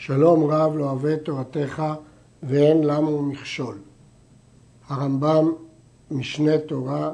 שלום 0.00 0.50
רב 0.50 0.76
לא 0.76 0.84
אוהב 0.84 1.16
תורתך 1.16 1.82
ואין 2.42 2.84
למו 2.84 3.22
מכשול. 3.22 3.78
הרמב"ם, 4.88 5.52
משנה 6.10 6.58
תורה, 6.58 7.12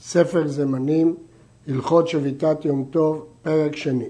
ספר 0.00 0.48
זמנים, 0.48 1.16
הלכות 1.68 2.08
שביתת 2.08 2.64
יום 2.64 2.84
טוב, 2.90 3.26
פרק 3.42 3.76
שני. 3.76 4.08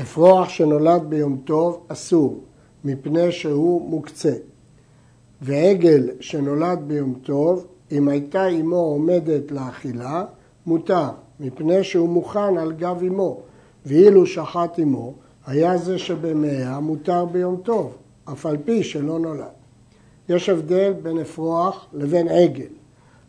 אפרוח 0.00 0.48
שנולד 0.48 1.02
ביום 1.08 1.40
טוב 1.44 1.84
אסור, 1.88 2.44
מפני 2.84 3.32
שהוא 3.32 3.90
מוקצה. 3.90 4.34
ועגל 5.42 6.10
שנולד 6.20 6.78
ביום 6.86 7.14
טוב, 7.22 7.66
אם 7.92 8.08
הייתה 8.08 8.48
אמו 8.48 8.76
עומדת 8.76 9.50
לאכילה, 9.50 10.24
מותר, 10.66 11.08
מפני 11.40 11.84
שהוא 11.84 12.08
מוכן 12.08 12.58
על 12.58 12.72
גב 12.72 13.02
אמו, 13.02 13.40
ואילו 13.86 14.26
שחט 14.26 14.78
אמו, 14.80 15.14
היה 15.46 15.78
זה 15.78 15.98
שבמאה 15.98 16.80
מותר 16.80 17.24
ביום 17.24 17.56
טוב, 17.56 17.96
אף 18.24 18.46
על 18.46 18.56
פי 18.64 18.82
שלא 18.82 19.18
נולד. 19.18 19.44
יש 20.28 20.48
הבדל 20.48 20.92
בין 21.02 21.18
אפרוח 21.18 21.86
לבין 21.92 22.28
עגל. 22.28 22.66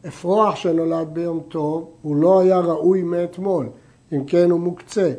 אפרוח 0.08 0.56
שנולד 0.56 1.08
ביום 1.14 1.40
טוב 1.48 1.90
הוא 2.02 2.16
לא 2.16 2.40
היה 2.40 2.59
ראוי 2.59 3.04
מאתמול, 3.04 3.70
אם 4.14 4.26
כן 4.26 4.52
הוא 4.52 4.59
מוקצה, 4.59 5.14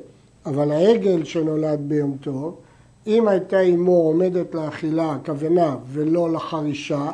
אבל 0.46 0.73
העגל 0.73 1.24
שנולד 1.24 1.80
ביום 1.88 2.16
טוב, 2.20 2.56
אם 3.06 3.28
הייתה 3.28 3.60
אמו 3.60 3.92
עומדת 3.92 4.54
לאכילה, 4.54 5.12
הכוונה, 5.12 5.76
ולא 5.87 6.32
לחרישה, 6.32 7.10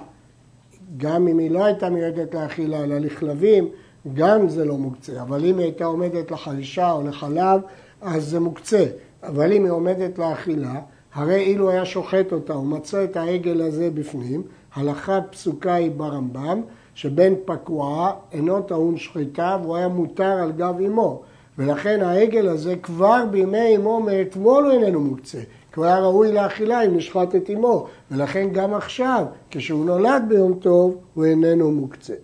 גם 0.97 1.29
אם 1.29 1.39
היא 1.39 1.51
לא 1.51 1.65
הייתה 1.65 1.91
מיועדת 1.91 2.35
לאכילה, 2.35 2.85
אלא 2.85 2.99
לכלבים, 2.99 3.69
גם 4.15 4.49
זה 4.49 4.65
לא 4.65 4.79
מוקצה. 4.79 5.23
אבל 5.23 5.45
אם 5.45 5.59
היא 5.59 5.65
הייתה 5.65 5.85
עומדת 5.85 6.31
לחרישה 6.31 6.93
או 6.93 7.09
לחלב, 7.09 7.61
אז 8.03 8.29
זה 8.29 8.41
מוקצה. 8.41 8.85
אבל 9.27 9.53
אם 9.53 9.65
היא 9.65 9.73
עומדת 9.73 10.19
לאכילה, 10.19 10.81
הרי 11.15 11.37
אילו 11.41 11.71
היה 11.71 11.85
שוחט 11.85 12.33
אותה 12.33 12.57
ומצא 12.57 13.05
את 13.05 13.17
העגל 13.17 13.63
הזה 13.63 13.91
בפנים, 13.91 14.43
הלכה 14.75 15.21
פסוקה 15.31 15.75
היא 15.75 15.91
ברמב"ם, 15.91 16.61
שבן 16.95 17.33
פקועה 17.45 18.13
אינו 18.33 18.63
טעון 18.63 18.97
שחיטה 18.97 19.59
והוא 19.63 19.77
היה 19.77 19.89
מותר 19.89 20.25
על 20.43 20.53
גב 20.53 20.75
אמו. 20.87 21.23
ולכן 21.59 22.03
העגל 22.03 22.49
הזה 22.49 22.77
כבר 22.77 23.25
בימי 23.31 23.77
אמו 23.77 24.01
מאתמול 24.01 24.65
הוא 24.65 24.73
איננו 24.73 25.01
מוקצה. 25.01 25.39
כי 25.73 25.81
הוא 25.81 25.85
היה 25.85 25.99
ראוי 25.99 26.33
לאכילה 26.33 26.83
אם 26.83 26.97
נשחט 26.97 27.35
את 27.35 27.51
אמו. 27.51 27.87
ולכן 28.11 28.49
גם 28.53 28.75
עכשיו, 28.75 29.25
כשהוא 29.51 29.85
נולד 29.85 30.25
ביום 30.29 30.55
טוב, 30.55 30.97
הוא 31.15 31.25
איננו 31.25 31.71
מוקצה. 31.71 32.15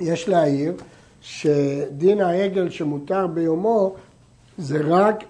יש 0.00 0.28
להעיר 0.28 0.72
שדין 1.20 2.20
העגל 2.20 2.70
שמותר 2.70 3.26
ביומו 3.26 3.94
זה 4.58 4.78
רק 4.84 5.24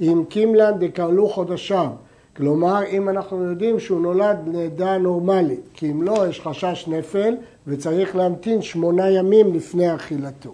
אם 0.00 0.24
קימלן 0.28 0.72
דקרלו 0.78 1.28
חודשיו. 1.28 1.90
כלומר, 2.36 2.82
אם 2.90 3.08
אנחנו 3.08 3.44
יודעים 3.44 3.80
שהוא 3.80 4.00
נולד 4.00 4.38
לידה 4.52 4.98
נורמלית, 4.98 5.60
כי 5.74 5.90
אם 5.90 6.02
לא, 6.02 6.26
יש 6.28 6.40
חשש 6.40 6.84
נפל 6.88 7.36
וצריך 7.66 8.16
להמתין 8.16 8.62
שמונה 8.62 9.10
ימים 9.10 9.54
לפני 9.54 9.94
אכילתו. 9.94 10.50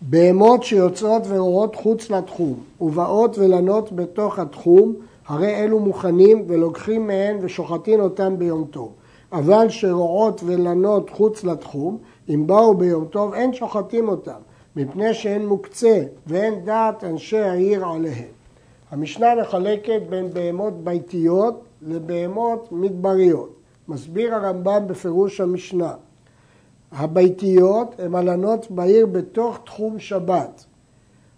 בהמות 0.00 0.62
שיוצאות 0.62 1.22
ורואות 1.28 1.76
חוץ 1.76 2.10
לתחום 2.10 2.54
ובאות 2.80 3.38
ולנות 3.38 3.92
בתוך 3.92 4.38
התחום, 4.38 4.94
הרי 5.26 5.54
אלו 5.54 5.78
מוכנים 5.78 6.44
ולוקחים 6.48 7.06
מהן 7.06 7.36
ושוחטים 7.40 8.00
אותן 8.00 8.38
ביום 8.38 8.64
טוב. 8.70 8.92
אבל 9.32 9.68
שרועות 9.68 10.40
ולנות 10.46 11.10
חוץ 11.10 11.44
לתחום, 11.44 11.98
אם 12.28 12.46
באו 12.46 12.74
ביום 12.74 13.04
טוב, 13.04 13.34
אין 13.34 13.54
שוחטים 13.54 14.08
אותן, 14.08 14.40
מפני 14.76 15.14
שהן 15.14 15.46
מוקצה 15.46 16.02
ואין 16.26 16.64
דעת 16.64 17.04
אנשי 17.04 17.38
העיר 17.38 17.84
עליהן. 17.86 18.28
המשנה 18.90 19.34
מחלקת 19.40 20.02
בין 20.08 20.30
בהמות 20.30 20.84
ביתיות 20.84 21.64
לבהמות 21.82 22.68
מדבריות. 22.72 23.56
מסביר 23.88 24.34
הרמב"ם 24.34 24.86
בפירוש 24.86 25.40
המשנה. 25.40 25.94
הביתיות 26.92 28.00
הן 28.00 28.14
הלנות 28.14 28.70
בעיר 28.70 29.06
בתוך 29.06 29.58
תחום 29.64 29.98
שבת. 29.98 30.64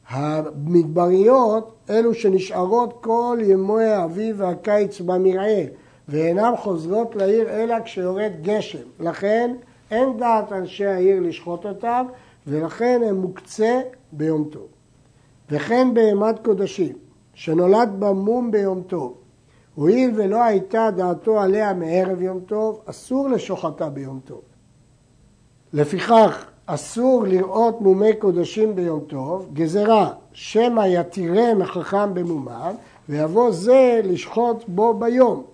המדבריות 0.09 1.75
אלו 1.91 2.15
שנשארות 2.15 2.95
כל 3.01 3.39
ימי 3.43 3.85
האביב 3.85 4.37
והקיץ 4.39 5.01
במרעה 5.01 5.63
ואינן 6.09 6.53
חוזרות 6.57 7.17
לעיר 7.17 7.51
אלא 7.51 7.75
כשיורד 7.85 8.33
גשם. 8.43 8.79
לכן 9.01 9.55
אין 9.91 10.17
דעת 10.19 10.53
אנשי 10.53 10.87
העיר 10.87 11.21
לשחוט 11.21 11.67
אותם 11.67 12.07
ולכן 12.47 13.01
הם 13.07 13.17
מוקצה 13.17 13.81
ביום 14.13 14.45
טוב. 14.45 14.67
וכן 15.51 15.95
בהמת 15.95 16.45
קודשים 16.45 16.97
שנולד 17.35 17.91
במום 17.99 18.51
ביום 18.51 18.83
טוב 18.83 19.15
הואיל 19.75 20.11
ולא 20.17 20.43
הייתה 20.43 20.91
דעתו 20.97 21.41
עליה 21.41 21.75
מערב 21.75 22.23
יום 22.23 22.41
טוב, 22.41 22.81
אסור 22.87 23.29
לשוחטה 23.29 23.89
ביום 23.89 24.21
טוב. 24.25 24.41
לפיכך, 25.73 26.45
אסור 26.67 27.25
לראות 27.27 27.81
מומי 27.81 28.17
קודשים 28.17 28.77
ביום 28.77 29.01
טוב, 29.01 29.49
גזרה, 29.53 30.13
שמא 30.33 30.81
יתירם 30.87 31.63
החכם 31.63 32.15
במומיו, 32.15 32.75
ויבוא 33.09 33.51
זה 33.51 34.01
לשחוט 34.05 34.65
בו 34.69 34.95
ביום. 34.95 35.45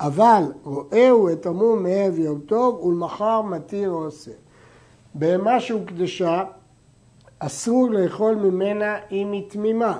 אבל 0.00 0.42
רואהו 0.64 1.32
את 1.32 1.46
המום 1.46 1.82
מערב 1.82 2.18
יום 2.18 2.40
טוב, 2.40 2.84
ולמחר 2.84 3.42
מתיר 3.42 3.90
או 3.90 4.04
עושה. 4.04 4.41
בהמה 5.14 5.60
שהוקדשה, 5.60 6.44
אסור 7.38 7.90
לאכול 7.90 8.34
ממנה 8.34 8.96
אם 9.10 9.32
היא 9.32 9.50
תמימה. 9.50 9.98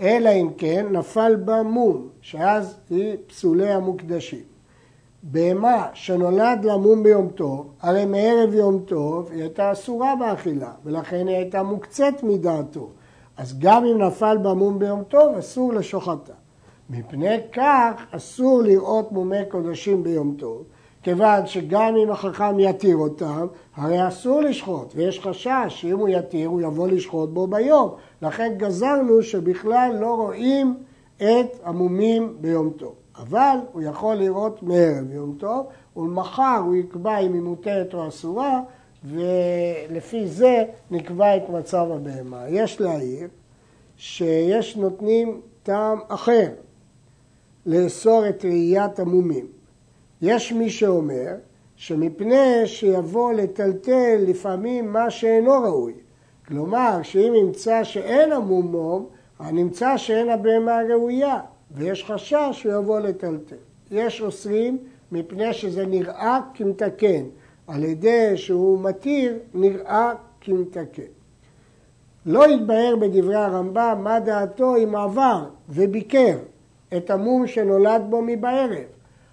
אלא 0.00 0.30
אם 0.30 0.48
כן 0.58 0.86
נפל 0.90 1.36
בה 1.36 1.62
מום, 1.62 2.08
שאז 2.20 2.80
היא 2.90 3.16
פסולי 3.26 3.72
המוקדשים. 3.72 4.42
בהמה 5.22 5.86
שנולד 5.94 6.64
לה 6.64 6.76
מום 6.76 7.02
ביום 7.02 7.28
טוב, 7.28 7.70
הרי 7.80 8.04
מערב 8.04 8.54
יום 8.54 8.78
טוב 8.86 9.30
היא 9.32 9.40
הייתה 9.42 9.72
אסורה 9.72 10.16
באכילה, 10.16 10.72
ולכן 10.84 11.28
היא 11.28 11.36
הייתה 11.36 11.62
מוקצת 11.62 12.14
מדעתו. 12.22 12.88
אז 13.36 13.58
גם 13.58 13.84
אם 13.84 13.98
נפל 14.02 14.36
בה 14.36 14.54
מום 14.54 14.78
ביום 14.78 15.02
טוב, 15.04 15.34
אסור 15.34 15.72
לשוחטה. 15.72 16.32
מפני 16.90 17.36
כך 17.52 17.92
אסור 18.10 18.62
לראות 18.62 19.12
מומי 19.12 19.44
קודשים 19.48 20.02
ביום 20.02 20.34
טוב, 20.38 20.62
כיוון 21.08 21.46
שגם 21.46 21.96
אם 21.96 22.10
החכם 22.10 22.60
יתיר 22.60 22.96
אותם, 22.96 23.46
הרי 23.76 24.08
אסור 24.08 24.40
לשחוט, 24.40 24.92
ויש 24.96 25.20
חשש 25.20 25.66
שאם 25.68 25.98
הוא 25.98 26.08
יתיר 26.08 26.48
הוא 26.48 26.60
יבוא 26.60 26.88
לשחוט 26.88 27.30
בו 27.30 27.46
ביום. 27.46 27.94
לכן 28.22 28.54
גזרנו 28.56 29.22
שבכלל 29.22 29.96
לא 30.00 30.14
רואים 30.14 30.74
את 31.16 31.60
המומים 31.64 32.36
ביום 32.40 32.70
טוב. 32.70 32.94
אבל 33.16 33.56
הוא 33.72 33.82
יכול 33.82 34.14
לראות 34.14 34.62
מערב 34.62 35.12
יום 35.12 35.34
טוב, 35.38 35.66
ולמחר 35.96 36.60
הוא 36.64 36.74
יקבע 36.74 37.18
אם 37.18 37.32
היא 37.32 37.42
מותרת 37.42 37.94
או 37.94 38.08
אסורה, 38.08 38.60
ולפי 39.04 40.26
זה 40.26 40.64
נקבע 40.90 41.36
את 41.36 41.48
מצב 41.48 41.86
הבהמה. 41.90 42.48
יש 42.48 42.80
להעיר 42.80 43.28
שיש 43.96 44.76
נותנים 44.76 45.40
טעם 45.62 45.98
אחר 46.08 46.48
לאסור 47.66 48.28
את 48.28 48.44
ראיית 48.44 48.98
המומים. 48.98 49.57
יש 50.22 50.52
מי 50.52 50.70
שאומר 50.70 51.34
שמפני 51.76 52.66
שיבוא 52.66 53.32
לטלטל 53.32 54.16
לפעמים 54.18 54.92
מה 54.92 55.10
שאינו 55.10 55.52
ראוי. 55.52 55.92
כלומר, 56.46 56.98
שאם 57.02 57.32
ימצא 57.34 57.84
שאין 57.84 58.32
המומום, 58.32 59.06
נמצא 59.40 59.96
שאין 59.96 60.28
הבהמה 60.28 60.78
ראויה, 60.90 61.40
ויש 61.70 62.04
חשש 62.04 62.48
שהוא 62.52 62.72
יבוא 62.72 63.00
לטלטל. 63.00 63.56
יש 63.90 64.20
אוסרים 64.20 64.78
מפני 65.12 65.52
שזה 65.52 65.86
נראה 65.86 66.40
כמתקן, 66.54 67.24
על 67.66 67.84
ידי 67.84 68.36
שהוא 68.36 68.80
מתיר, 68.80 69.38
נראה 69.54 70.12
כמתקן. 70.40 71.02
לא 72.26 72.44
התבהר 72.44 72.96
בדברי 72.96 73.34
הרמב"ם 73.34 74.00
מה 74.02 74.20
דעתו 74.20 74.76
אם 74.76 74.96
עבר 74.96 75.44
וביקר 75.68 76.38
את 76.96 77.10
המום 77.10 77.46
שנולד 77.46 78.02
בו 78.10 78.22
מבערב. 78.22 78.84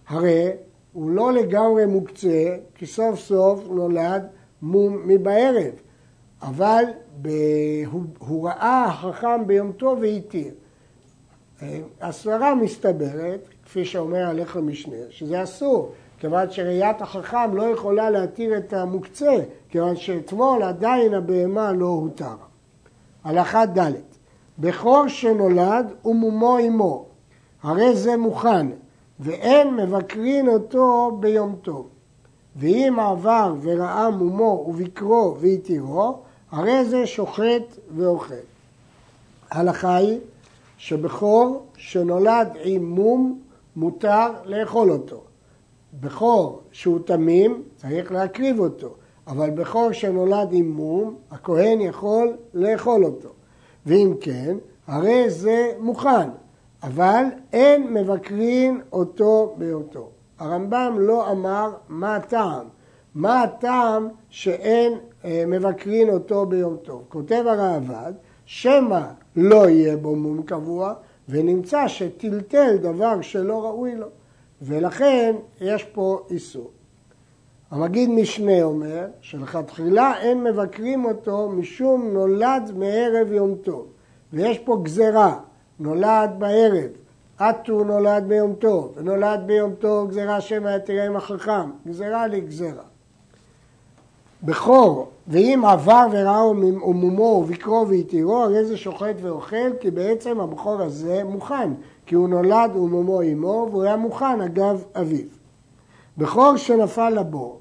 הרי 0.08 0.50
הוא 0.96 1.10
לא 1.10 1.34
לגמרי 1.34 1.86
מוקצה, 1.86 2.56
כי 2.76 2.86
סוף 2.86 3.20
סוף 3.20 3.68
נולד 3.70 4.28
מום 4.62 5.02
מבערב. 5.06 5.74
אבל 6.42 6.84
ב... 7.22 7.30
הוא, 7.92 8.04
הוא 8.20 8.48
ראה 8.48 8.86
החכם 8.86 9.48
ביום 9.48 9.72
טוב 9.72 10.00
והתיר. 10.02 10.52
הסברה 12.02 12.56
מסתברת, 12.56 13.48
כפי 13.66 13.86
שאומר 13.86 14.26
הלך 14.28 14.56
המשנה, 14.56 14.96
שזה 15.10 15.44
אסור, 15.44 15.92
כיוון 16.20 16.52
שראיית 16.52 17.02
החכם 17.02 17.56
לא 17.56 17.64
יכולה 17.64 18.10
להתיר 18.10 18.58
את 18.58 18.74
המוקצה, 18.74 19.36
כיוון 19.70 19.96
שאתמול 19.96 20.64
עדיין 20.64 21.14
הבהמה 21.14 21.72
לא 21.72 21.86
הותר. 21.86 22.36
הלכה 23.24 23.66
ד' 23.66 23.92
בכור 24.60 25.08
שנולד 25.08 25.94
ומומו 26.06 26.58
עמו, 26.58 27.06
הרי 27.64 27.96
זה 27.96 28.18
מוכן, 28.18 28.68
ואין 29.20 29.76
מבקרין 29.76 30.48
אותו 30.50 31.18
ביום 31.20 31.56
טוב. 31.62 31.88
ואם 32.56 33.00
עבר 33.00 33.56
וראה 33.62 34.10
מומו 34.10 34.66
ובקרו 34.68 35.36
והתירו, 35.40 36.20
הרי 36.52 36.86
זה 36.86 37.08
שוחט 37.08 37.78
ואוכל. 37.96 38.34
ההלכה 39.52 39.96
היא 39.96 40.20
שבכור 40.78 41.66
שנולד 41.78 42.48
עם 42.64 42.86
מום 42.86 43.40
מותר 43.76 44.28
לאכול 44.46 44.92
אותו. 44.92 45.22
בכור 46.00 46.62
שהוא 46.72 47.00
תמים 47.06 47.64
צריך 47.76 48.12
להקריב 48.12 48.60
אותו, 48.60 48.94
אבל 49.28 49.50
בכור 49.50 49.92
שנולד 49.92 50.48
עם 50.52 50.72
מום 50.72 51.16
הכהן 51.32 51.82
יכול 51.82 52.38
לאכול 52.54 53.06
אותו. 53.06 53.30
ואם 53.86 54.14
כן, 54.22 54.58
הרי 54.88 55.30
זה 55.30 55.72
מוכן, 55.80 56.30
אבל 56.86 57.24
אין 57.54 57.94
מבקרין 57.94 58.82
אותו 58.94 59.56
בהיותו. 59.58 60.10
הרמב"ם 60.40 60.96
לא 61.00 61.32
אמר 61.32 61.74
מה 61.90 62.16
הטעם, 62.16 62.68
מה 63.16 63.42
הטעם 63.42 64.08
שאין 64.30 64.94
אה, 65.26 65.44
מבקרין 65.48 66.10
אותו 66.10 66.46
ביום 66.46 66.78
טוב. 66.84 67.04
כותב 67.10 67.44
הראב"ד, 67.48 68.14
שמא 68.46 69.02
לא 69.36 69.70
יהיה 69.70 69.98
בו 69.98 70.16
מום 70.16 70.44
קבוע, 70.44 70.94
ונמצא 71.30 71.88
שטלטל 71.88 72.78
דבר 72.78 73.22
שלא 73.22 73.66
ראוי 73.66 73.96
לו, 73.96 74.08
ולכן 74.62 75.36
יש 75.62 75.84
פה 75.84 76.26
איסור. 76.30 76.72
המגיד 77.72 78.10
משנה 78.10 78.64
אומר 78.64 79.08
שלכתחילה 79.22 80.18
אין 80.20 80.44
מבקרים 80.44 81.06
אותו 81.06 81.50
משום 81.50 82.10
נולד 82.14 82.72
מערב 82.76 83.32
יום 83.32 83.56
טוב, 83.56 83.88
ויש 84.34 84.60
פה 84.60 84.80
גזרה, 84.84 85.40
נולד 85.80 86.30
בערב, 86.38 86.90
עטו 87.38 87.84
נולד 87.84 88.24
ביום 88.28 88.54
טוב, 88.54 88.94
ונולד 88.96 89.40
ביום 89.46 89.74
טוב 89.80 90.10
גזרה 90.10 90.42
שמא 90.42 90.78
עם 91.08 91.16
החכם, 91.16 91.70
גזרה 91.88 92.28
לגזרה. 92.28 92.84
בכור, 94.44 95.10
ואם 95.28 95.62
עבר 95.66 96.06
וראו 96.12 96.54
מומו 96.94 97.24
ובקרו 97.24 97.88
והתירו, 97.88 98.38
הרי 98.38 98.66
זה 98.66 98.78
שוחט 98.78 99.16
ואוכל, 99.22 99.78
כי 99.80 99.92
בעצם 99.92 100.40
הבכור 100.40 100.82
הזה 100.82 101.24
מוכן, 101.24 101.74
כי 102.06 102.16
הוא 102.16 102.30
נולד 102.30 102.76
ומומו 102.76 103.22
עמו, 103.22 103.68
והוא 103.72 103.84
היה 103.84 103.96
מוכן 103.96 104.42
אגב 104.42 104.84
אביו. 105.02 105.26
בכור 106.18 106.58
שנפל 106.58 107.10
לבור, 107.10 107.60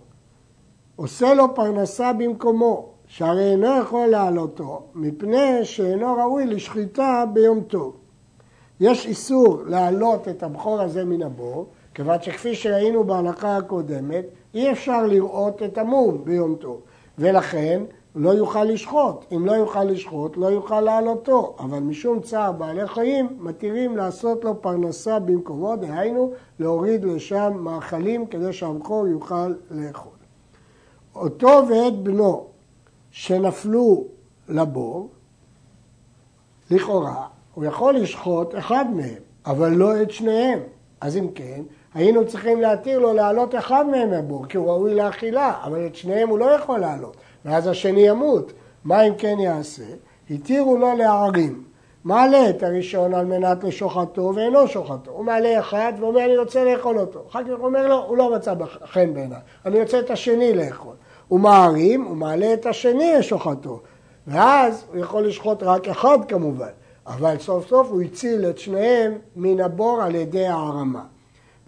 עושה 0.97 1.35
לו 1.35 1.55
פרנסה 1.55 2.13
במקומו, 2.13 2.89
שהרי 3.07 3.51
אינו 3.51 3.79
יכול 3.81 4.07
להעלותו, 4.07 4.83
מפני 4.95 5.65
שאינו 5.65 6.17
ראוי 6.17 6.47
לשחיטה 6.47 7.25
ביום 7.33 7.61
טוב. 7.61 7.97
יש 8.81 9.07
איסור 9.07 9.63
להעלות 9.67 10.29
את 10.29 10.43
הבכור 10.43 10.81
הזה 10.81 11.05
מן 11.05 11.23
הבור, 11.23 11.67
כיוון 11.95 12.23
שכפי 12.23 12.55
שראינו 12.55 13.05
בהלכה 13.05 13.57
הקודמת, 13.57 14.25
אי 14.55 14.73
אפשר 14.73 15.07
לראות 15.07 15.63
את 15.63 15.79
המום 15.79 16.25
ביום 16.25 16.55
טוב, 16.55 16.81
ולכן 17.19 17.83
לא 18.15 18.31
יוכל 18.31 18.65
לשחוט. 18.65 19.25
אם 19.33 19.47
לא 19.47 19.53
יוכל 19.53 19.85
לשחוט, 19.85 20.37
לא 20.37 20.47
יוכל 20.47 20.81
להעלותו, 20.81 21.57
אבל 21.59 21.79
משום 21.79 22.21
צער 22.21 22.53
בעלי 22.53 22.87
חיים, 22.87 23.37
מתירים 23.41 23.97
לעשות 23.97 24.45
לו 24.45 24.63
פרנסה 24.63 25.19
במקומו, 25.19 25.77
דהיינו 25.77 26.33
להוריד 26.59 27.05
לשם 27.05 27.53
מאכלים 27.57 28.27
כדי 28.27 28.53
שהבכור 28.53 29.09
יוכל 29.09 29.55
לאכול. 29.71 30.13
אותו 31.15 31.63
ואת 31.69 32.03
בנו 32.03 32.47
שנפלו 33.11 34.05
לבור, 34.49 35.09
לכאורה, 36.71 37.27
הוא 37.55 37.65
יכול 37.65 37.95
לשחוט 37.95 38.55
אחד 38.59 38.85
מהם, 38.95 39.23
אבל 39.47 39.69
לא 39.69 40.03
את 40.03 40.11
שניהם. 40.11 40.59
אז 41.01 41.17
אם 41.17 41.29
כן, 41.35 41.63
היינו 41.95 42.27
צריכים 42.27 42.61
להתיר 42.61 42.99
לו 42.99 43.13
להעלות 43.13 43.55
אחד 43.55 43.87
מהם 43.91 44.11
מהבור, 44.11 44.47
כי 44.47 44.57
הוא 44.57 44.71
ראוי 44.71 44.95
לאכילה, 44.95 45.55
אבל 45.65 45.87
את 45.87 45.95
שניהם 45.95 46.29
הוא 46.29 46.39
לא 46.39 46.45
יכול 46.45 46.79
להעלות, 46.79 47.17
ואז 47.45 47.67
השני 47.67 48.09
ימות. 48.09 48.53
מה 48.85 49.03
אם 49.03 49.15
כן 49.19 49.37
יעשה? 49.39 49.85
התירו 50.31 50.77
לו 50.77 50.97
להערים. 50.97 51.65
מעלה 52.05 52.51
את 52.51 52.63
הראשון 52.63 53.15
על 53.15 53.27
מנת 53.27 53.65
לשוחטו 53.65 54.33
ואינו 54.35 54.69
שוחטו. 54.69 55.11
הוא 55.11 55.25
מעלה 55.25 55.61
אחד 55.61 55.93
ואומר 56.01 56.25
אני 56.25 56.39
רוצה 56.39 56.65
לאכול 56.65 56.99
אותו. 56.99 57.23
אחר 57.31 57.45
כך 57.45 57.51
הוא 57.59 57.67
אומר 57.67 57.89
לו, 57.89 58.05
הוא 58.05 58.17
לא 58.17 58.35
מצא 58.35 58.55
חן 58.85 59.15
בעיניי, 59.15 59.39
אני 59.67 59.81
רוצה 59.81 59.99
את 59.99 60.11
השני 60.11 60.55
לאכול. 60.55 60.95
הוא 61.29 61.41
מערים, 61.41 62.05
הוא 62.05 62.17
מעלה 62.17 62.55
את 62.55 62.67
השני 62.67 63.15
לשוחטו. 63.19 63.81
ואז 64.27 64.85
הוא 64.93 65.01
יכול 65.01 65.27
לשחוט 65.27 65.63
רק 65.63 65.89
אחד 65.89 66.19
כמובן, 66.29 66.69
אבל 67.07 67.39
סוף 67.39 67.69
סוף 67.69 67.89
הוא 67.91 68.03
הציל 68.03 68.51
את 68.51 68.59
שניהם 68.59 69.19
מן 69.37 69.61
הבור 69.61 70.03
על 70.03 70.15
ידי 70.15 70.47
הערמה. 70.47 71.05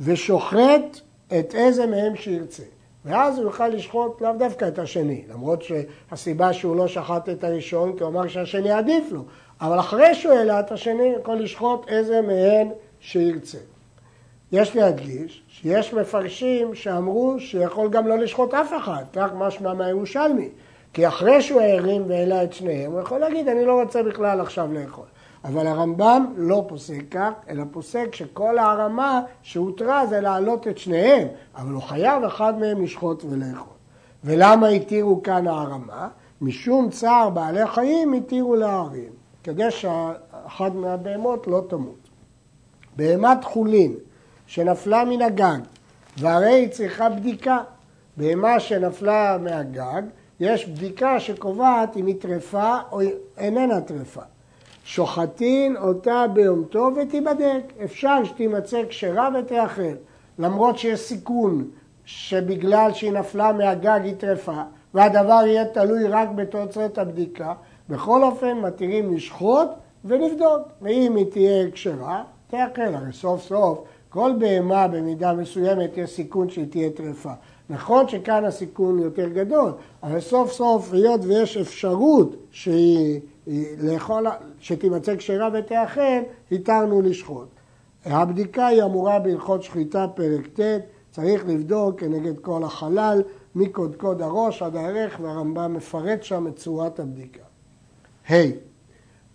ושוחט 0.01 1.01
את 1.27 1.55
איזה 1.55 1.87
מהם 1.87 2.17
שירצה. 2.17 2.63
ואז 3.05 3.39
הוא 3.39 3.45
יוכל 3.45 3.69
לשחוט 3.69 4.21
לאו 4.21 4.33
דווקא 4.39 4.69
את 4.69 4.79
השני, 4.79 5.25
למרות 5.31 5.63
שהסיבה 5.63 6.53
שהוא 6.53 6.77
לא 6.77 6.89
שחט 6.89 7.29
את 7.29 7.45
הראשון, 7.45 7.97
כי 7.97 8.03
הוא 8.03 8.11
אמר 8.11 8.29
שהשני 8.29 8.71
עדיף 8.71 9.05
לו, 9.13 9.25
אבל 9.61 9.81
אחרי 9.81 10.15
שהוא 10.15 10.33
העלה 10.33 10.61
את 10.61 10.73
השני, 10.73 11.09
הוא 11.09 11.21
יכול 11.21 11.37
לשחוט 11.37 11.89
איזה 11.89 12.21
מהן 12.21 12.69
שירצה. 13.01 13.59
יש 14.53 14.77
להדגיש 14.77 15.43
שיש 15.49 15.95
מפרשים 15.95 16.75
שאמרו 16.75 17.35
שיכול 17.39 17.89
גם 17.89 18.07
לא 18.07 18.19
לשחוט 18.19 18.55
אף 18.55 18.73
אחד, 18.77 19.05
כך 19.13 19.31
משמע 19.35 19.75
מהירושלמי, 19.75 20.49
כי 20.93 21.09
אחרי 21.09 21.43
שהוא 21.43 21.61
הרים 21.61 22.05
והעלה 22.09 22.45
את 22.45 22.53
שניהם, 22.53 22.93
הוא 22.93 23.01
יכול 23.01 23.19
להגיד, 23.19 23.49
אני 23.49 23.65
לא 23.65 23.83
רוצה 23.83 24.03
בכלל 24.03 24.41
עכשיו 24.41 24.73
לאכול. 24.73 25.05
אבל 25.47 25.67
הרמב"ם 25.67 26.33
לא 26.37 26.65
פוסק 26.69 27.03
כך, 27.11 27.31
אלא 27.49 27.65
פוסק 27.71 28.15
שכל 28.15 28.59
הערמה 28.59 29.23
שהותרה 29.43 30.07
זה 30.07 30.21
להעלות 30.21 30.69
את 30.69 30.79
שניהם, 30.79 31.29
אבל 31.57 31.73
הוא 31.73 31.83
חייב 31.83 32.25
אחד 32.25 32.59
מהם 32.59 32.83
לשחוט 32.83 33.25
ולאכול. 33.31 33.73
ולמה 34.25 34.69
התירו 34.69 35.23
כאן 35.23 35.47
הערמה? 35.47 36.09
משום 36.41 36.91
צער 36.91 37.31
בעלי 37.31 37.67
חיים 37.67 38.13
התירו 38.13 38.57
להערים, 38.57 39.11
כדי 39.45 39.71
שאחד 39.71 40.77
מהבהמות 40.77 41.47
לא 41.47 41.63
תמות. 41.69 42.09
בהמת 42.97 43.45
חולין 43.45 43.95
שנפלה 44.47 45.05
מן 45.05 45.23
הגג, 45.23 45.59
והרי 46.19 46.53
היא 46.53 46.69
צריכה 46.69 47.09
בדיקה. 47.09 47.59
בהמה 48.17 48.61
שנפלה 48.61 49.39
מהגג, 49.41 50.03
יש 50.41 50.69
בדיקה 50.69 51.21
שקובעת 51.21 51.97
אם 51.97 52.07
היא 52.07 52.21
טרפה 52.21 52.77
או 52.93 53.01
איננה 53.37 53.81
טרפה. 53.81 54.23
שוחטין 54.87 55.77
אותה 55.77 56.27
ביום 56.33 56.65
טוב 56.65 56.97
ותיבדק. 56.97 57.73
אפשר 57.85 58.25
שתימצא 58.25 58.83
כשרה 58.89 59.29
ותאכל, 59.39 59.83
למרות 60.39 60.79
שיש 60.79 61.01
סיכון 61.01 61.69
שבגלל 62.05 62.93
שהיא 62.93 63.13
נפלה 63.13 63.53
מהגג 63.53 64.01
היא 64.05 64.15
טרפה, 64.19 64.63
והדבר 64.95 65.41
יהיה 65.47 65.65
תלוי 65.65 66.09
רק 66.09 66.29
בתוצאות 66.29 66.99
הבדיקה, 66.99 67.55
בכל 67.89 68.25
אופן 68.25 68.59
מתירים 68.59 69.15
לשחוט 69.15 69.69
ולבדוק, 70.05 70.63
ואם 70.83 71.17
היא 71.17 71.27
תהיה 71.31 71.71
כשרה, 71.71 72.23
תאכל. 72.47 72.95
הרי 72.95 73.13
סוף 73.13 73.43
סוף 73.43 73.79
כל 74.09 74.33
בהמה 74.39 74.89
במידה 74.89 75.33
מסוימת 75.33 75.97
יש 75.97 76.11
סיכון 76.11 76.51
שהיא 76.51 76.67
תהיה 76.71 76.91
טרפה. 76.91 77.33
נכון 77.71 78.09
שכאן 78.09 78.45
הסיכון 78.45 78.99
יותר 78.99 79.29
גדול, 79.29 79.73
אבל 80.03 80.21
סוף 80.21 80.53
סוף, 80.53 80.93
היות 80.93 81.21
ויש 81.25 81.57
אפשרות 81.57 82.37
שהיא 82.51 83.21
לאכול, 83.79 84.27
שתימצא 84.61 85.17
כשרה 85.17 85.49
ותאכל, 85.53 86.21
התרנו 86.53 87.03
לשחוט. 87.03 87.49
הבדיקה 88.05 88.67
היא 88.67 88.83
אמורה 88.83 89.19
בהלכות 89.19 89.63
שחיטה 89.63 90.07
פרק 90.15 90.47
ט', 90.61 90.61
צריך 91.11 91.47
לבדוק 91.47 92.01
כנגד 92.01 92.39
כל 92.39 92.65
החלל, 92.65 93.23
מקודקוד 93.55 94.23
הראש 94.23 94.63
עד 94.63 94.77
הערך, 94.77 95.19
והרמב"ם 95.23 95.75
מפרט 95.75 96.23
שם 96.23 96.47
את 96.47 96.57
צורת 96.57 97.01
הבדיקה. 97.01 97.41
ה. 98.29 98.33
Hey, 98.33 98.53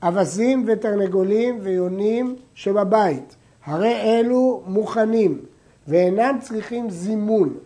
אווזים 0.03 0.65
ותרנגולים 0.67 1.59
ויונים 1.61 2.35
שבבית, 2.53 3.35
הרי 3.65 3.93
אלו 4.01 4.63
מוכנים 4.65 5.41
ואינם 5.87 6.37
צריכים 6.41 6.89
זימון, 6.89 7.57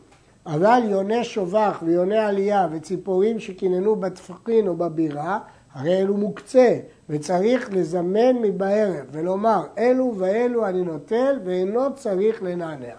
אבל 0.45 0.81
יוני 0.85 1.23
שובח 1.23 1.83
ויוני 1.85 2.17
עלייה 2.17 2.67
וציפורים 2.71 3.39
שקיננו 3.39 3.95
בטפחין 3.95 4.67
או 4.67 4.75
בבירה, 4.75 5.39
הרי 5.75 5.97
אלו 5.97 6.17
מוקצה, 6.17 6.79
וצריך 7.09 7.69
לזמן 7.73 8.35
מבערב 8.41 9.05
ולומר 9.11 9.63
אלו 9.77 10.13
ואלו 10.17 10.65
אני 10.65 10.81
נוטל 10.81 11.39
ואינו 11.45 11.95
צריך 11.95 12.43
לנענע. 12.43 12.93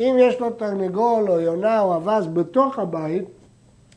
אם 0.00 0.16
יש 0.18 0.40
לו 0.40 0.50
תרנגול 0.50 1.30
או 1.30 1.40
יונה 1.40 1.80
או 1.80 1.96
אבז 1.96 2.26
בתוך 2.26 2.78
הבית, 2.78 3.24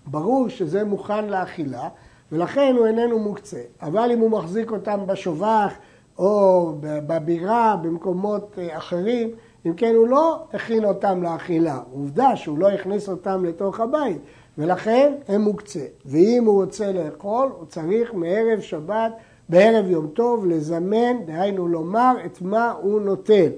ברור 0.06 0.50
שזה 0.50 0.84
מוכן 0.84 1.26
לאכילה 1.26 1.90
ולכן 2.32 2.76
הוא 2.78 2.88
איננו 2.88 3.20
מוקצה. 3.20 3.62
אבל 3.82 4.10
אם 4.14 4.20
הוא 4.20 4.32
מחזיק 4.32 4.72
אותם 4.72 5.00
בשובח 5.08 5.74
או 6.18 6.74
בבירה, 6.82 7.76
במקומות 7.82 8.60
אה, 8.60 8.78
אחרים, 8.78 9.30
אם 9.66 9.74
כן 9.74 9.94
הוא 9.96 10.08
לא 10.08 10.44
הכין 10.54 10.86
אותם 10.86 11.24
לאכילה. 11.24 11.80
עובדה 11.94 12.36
שהוא 12.36 12.58
לא 12.58 12.70
הכניס 12.70 13.10
אותם 13.10 13.46
לתוך 13.46 13.80
הבית, 13.80 14.22
ולכן 14.58 15.14
הם 15.28 15.42
מוקצה. 15.42 15.86
ואם 16.06 16.44
הוא 16.46 16.64
רוצה 16.64 16.92
לאכול, 16.92 17.50
הוא 17.58 17.66
צריך 17.66 18.14
מערב 18.14 18.60
שבת, 18.60 19.12
בערב 19.50 19.90
יום 19.90 20.08
טוב, 20.08 20.46
לזמן, 20.46 21.26
דהיינו 21.26 21.68
לומר 21.68 22.16
את 22.26 22.42
מה 22.42 22.72
הוא 22.72 23.02
נוטל. 23.02 23.50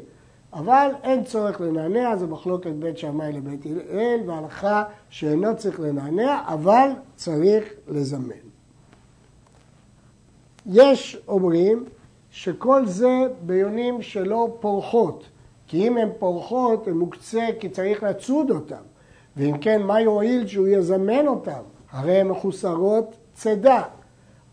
אבל 0.54 0.92
אין 1.04 1.24
צורך 1.24 1.62
לנענע, 1.62 2.16
זה 2.16 2.28
מחלוקת 2.28 2.72
בית 2.72 2.98
שמאי 2.98 3.34
לבית 3.34 3.66
הלל, 3.66 4.20
והלכה 4.26 4.84
שאינו 5.10 5.58
צריך 5.58 5.80
לנענע, 5.80 6.42
אבל 6.48 6.90
צריך 7.16 7.74
לזמן. 7.88 8.36
יש 10.66 11.18
אומרים 11.28 11.86
שכל 12.32 12.86
זה 12.86 13.28
ביונים 13.46 14.02
שלא 14.02 14.58
פורחות, 14.60 15.24
כי 15.68 15.88
אם 15.88 15.98
הן 15.98 16.10
פורחות, 16.20 16.88
הן 16.88 16.94
מוקצה 16.94 17.48
כי 17.60 17.70
צריך 17.70 18.04
לצוד 18.04 18.52
אותן, 18.52 18.82
ואם 19.38 19.58
כן, 19.58 19.82
מה 19.82 20.02
יועיל 20.02 20.48
שהוא 20.48 20.68
יזמן 20.68 21.28
אותן? 21.28 21.62
הרי 21.92 22.16
הן 22.16 22.28
מחוסרות 22.28 23.16
צידה. 23.34 23.84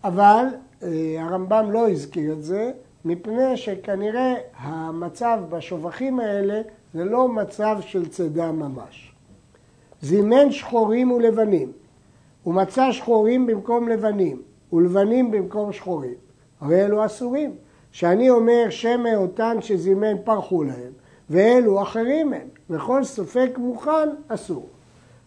אבל 0.04 0.44
אה, 0.82 1.16
הרמב"ם 1.18 1.70
לא 1.70 1.88
הזכיר 1.90 2.32
את 2.32 2.42
זה, 2.42 2.70
מפני 3.04 3.56
שכנראה 3.56 4.34
המצב 4.56 5.38
בשובחים 5.48 6.20
האלה 6.20 6.62
זה 6.94 7.04
לא 7.04 7.28
מצב 7.28 7.78
של 7.80 8.08
צידה 8.08 8.52
ממש. 8.52 9.12
זימן 10.02 10.52
שחורים 10.52 11.10
ולבנים, 11.10 11.72
ומצא 12.46 12.92
שחורים 12.92 13.46
במקום 13.46 13.88
לבנים, 13.88 14.42
ולבנים 14.72 15.30
במקום 15.30 15.72
שחורים. 15.72 16.14
הרי 16.60 16.84
אלו 16.84 17.06
אסורים. 17.06 17.54
שאני 17.96 18.30
אומר 18.30 18.66
שמא 18.70 19.14
אותן 19.16 19.56
שזימן 19.60 20.16
פרחו 20.24 20.64
להם, 20.64 20.92
ואלו 21.30 21.82
אחרים 21.82 22.32
הם, 22.32 22.48
וכל 22.70 23.04
ספק 23.04 23.50
מוכן 23.56 24.08
אסור. 24.28 24.68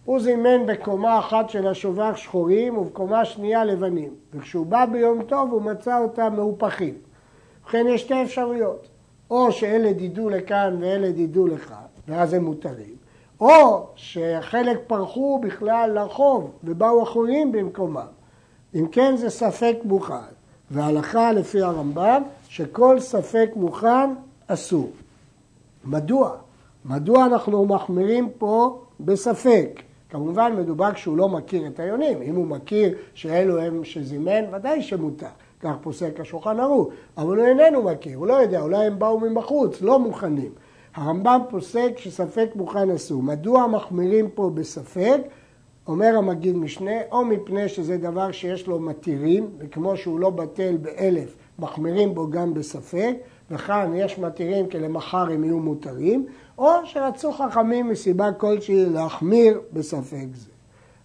הוא 0.05 0.19
זימן 0.19 0.65
בקומה 0.65 1.19
אחת 1.19 1.49
של 1.49 1.67
השובח 1.67 2.15
שחורים 2.15 2.77
ובקומה 2.77 3.25
שנייה 3.25 3.65
לבנים, 3.65 4.13
וכשהוא 4.33 4.65
בא 4.65 4.85
ביום 4.85 5.23
טוב 5.23 5.51
הוא 5.51 5.61
מצא 5.61 5.99
אותם 5.99 6.33
מהופכים. 6.35 6.93
ובכן 7.63 7.85
יש 7.89 8.01
שתי 8.01 8.23
אפשרויות, 8.23 8.87
או 9.31 9.51
שאלה 9.51 9.93
דידו 9.93 10.29
לכאן 10.29 10.77
ואלה 10.79 11.11
דידו 11.11 11.47
לכאן, 11.47 11.75
ואז 12.07 12.33
הם 12.33 12.43
מותרים, 12.43 12.95
או 13.39 13.87
שחלק 13.95 14.79
פרחו 14.87 15.39
בכלל 15.43 15.91
לרחוב 15.93 16.51
ובאו 16.63 17.03
אחרים 17.03 17.51
במקומם. 17.51 18.07
אם 18.75 18.87
כן 18.91 19.15
זה 19.17 19.29
ספק 19.29 19.75
מוכן, 19.83 20.15
והלכה 20.71 21.31
לפי 21.31 21.61
הרמב"ם 21.61 22.23
שכל 22.49 22.99
ספק 22.99 23.49
מוכן 23.55 24.09
אסור. 24.47 24.89
מדוע? 25.85 26.31
מדוע 26.85 27.25
אנחנו 27.25 27.65
מחמירים 27.65 28.29
פה 28.37 28.81
בספק? 28.99 29.81
כמובן 30.09 30.55
מדובר 30.59 30.93
כשהוא 30.93 31.17
לא 31.17 31.29
מכיר 31.29 31.67
את 31.67 31.79
היונים, 31.79 32.21
אם 32.21 32.35
הוא 32.35 32.47
מכיר 32.47 32.95
שאלו 33.13 33.61
הם 33.61 33.83
שזימן, 33.83 34.43
ודאי 34.53 34.81
שמותר, 34.81 35.27
כך 35.59 35.73
פוסק 35.81 36.19
השולחן 36.19 36.59
ערוך, 36.59 36.89
אבל 37.17 37.37
הוא 37.37 37.45
איננו 37.45 37.83
מכיר, 37.83 38.17
הוא 38.17 38.27
לא 38.27 38.33
יודע, 38.33 38.61
אולי 38.61 38.85
הם 38.85 38.99
באו 38.99 39.19
מבחוץ, 39.19 39.81
לא 39.81 39.99
מוכנים. 39.99 40.51
הרמב"ם 40.95 41.41
פוסק 41.49 41.91
שספק 41.97 42.49
מוכן 42.55 42.89
אסור. 42.89 43.23
מדוע 43.23 43.67
מחמירים 43.67 44.29
פה 44.29 44.51
בספק? 44.53 45.21
אומר 45.87 46.17
המגיד 46.17 46.55
משנה, 46.55 46.91
או 47.11 47.25
מפני 47.25 47.69
שזה 47.69 47.97
דבר 47.97 48.31
שיש 48.31 48.67
לו 48.67 48.79
מתירים, 48.79 49.49
וכמו 49.57 49.97
שהוא 49.97 50.19
לא 50.19 50.29
בטל 50.29 50.77
באלף, 50.77 51.35
מחמירים 51.59 52.13
בו 52.13 52.29
גם 52.29 52.53
בספק, 52.53 53.15
וכאן 53.51 53.91
יש 53.95 54.19
מתירים 54.19 54.67
כי 54.67 54.79
למחר 54.79 55.31
הם 55.31 55.43
יהיו 55.43 55.59
מותרים, 55.59 56.25
או 56.57 56.71
שרצו 56.85 57.31
חכמים 57.31 57.89
מסיבה 57.89 58.31
כלשהי 58.31 58.85
להחמיר 58.85 59.61
בספק 59.73 60.27
זה. 60.33 60.49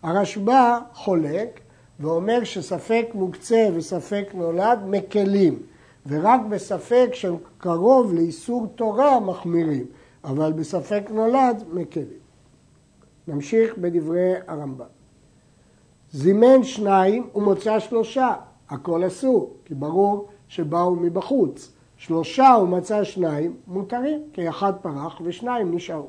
הרשב"א 0.03 0.79
חולק 0.93 1.61
ואומר 2.01 2.45
שספק 2.45 3.07
מוקצה 3.15 3.69
וספק 3.75 4.29
נולד 4.35 4.79
מקלים, 4.87 5.59
ורק 6.07 6.41
בספק 6.49 7.09
שקרוב 7.13 8.15
לאיסור 8.15 8.67
תורה 8.75 9.21
מחמירים, 9.21 9.87
אבל 10.25 10.53
בספק 10.53 11.03
נולד 11.11 11.65
מקלים. 11.73 12.25
נמשיך 13.29 13.79
בדברי 13.79 14.33
הרמב"ם. 14.47 14.85
זימן 16.13 16.63
שניים 16.63 17.29
ומוצא 17.35 17.79
שלושה, 17.79 18.33
הכל 18.69 19.07
אסור, 19.07 19.55
כי 19.65 19.75
ברור 19.75 20.29
שבאו 20.49 20.97
מבחוץ. 20.97 21.73
שלושה 21.97 22.57
ומצא 22.63 23.05
שניים 23.05 23.57
מותרים, 23.67 24.23
כי 24.33 24.49
אחד 24.49 24.73
פרח 24.83 25.21
ושניים 25.25 25.75
נשארו. 25.75 26.09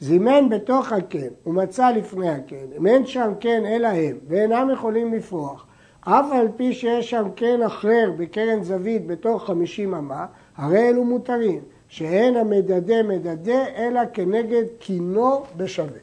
זימן 0.00 0.48
בתוך 0.48 0.92
הקן 0.92 1.28
ומצא 1.46 1.90
לפני 1.90 2.30
הקן, 2.30 2.66
אם 2.78 2.86
אין 2.86 3.06
שם 3.06 3.32
קן 3.40 3.66
אלא 3.66 3.88
הם, 3.88 4.16
ואינם 4.28 4.70
יכולים 4.72 5.14
לפרוח, 5.14 5.66
אף 6.00 6.26
על 6.32 6.48
פי 6.56 6.72
שיש 6.72 7.10
שם 7.10 7.28
קן 7.34 7.62
אחר 7.62 8.10
בקרן 8.16 8.62
זווית 8.62 9.06
בתוך 9.06 9.46
חמישים 9.46 9.94
אמה, 9.94 10.26
הרי 10.56 10.88
אלו 10.88 11.04
מותרים, 11.04 11.60
שאין 11.88 12.36
המדדה 12.36 13.02
מדדה 13.02 13.64
אלא 13.76 14.00
כנגד 14.12 14.64
קינו 14.78 15.42
בשווה. 15.56 15.98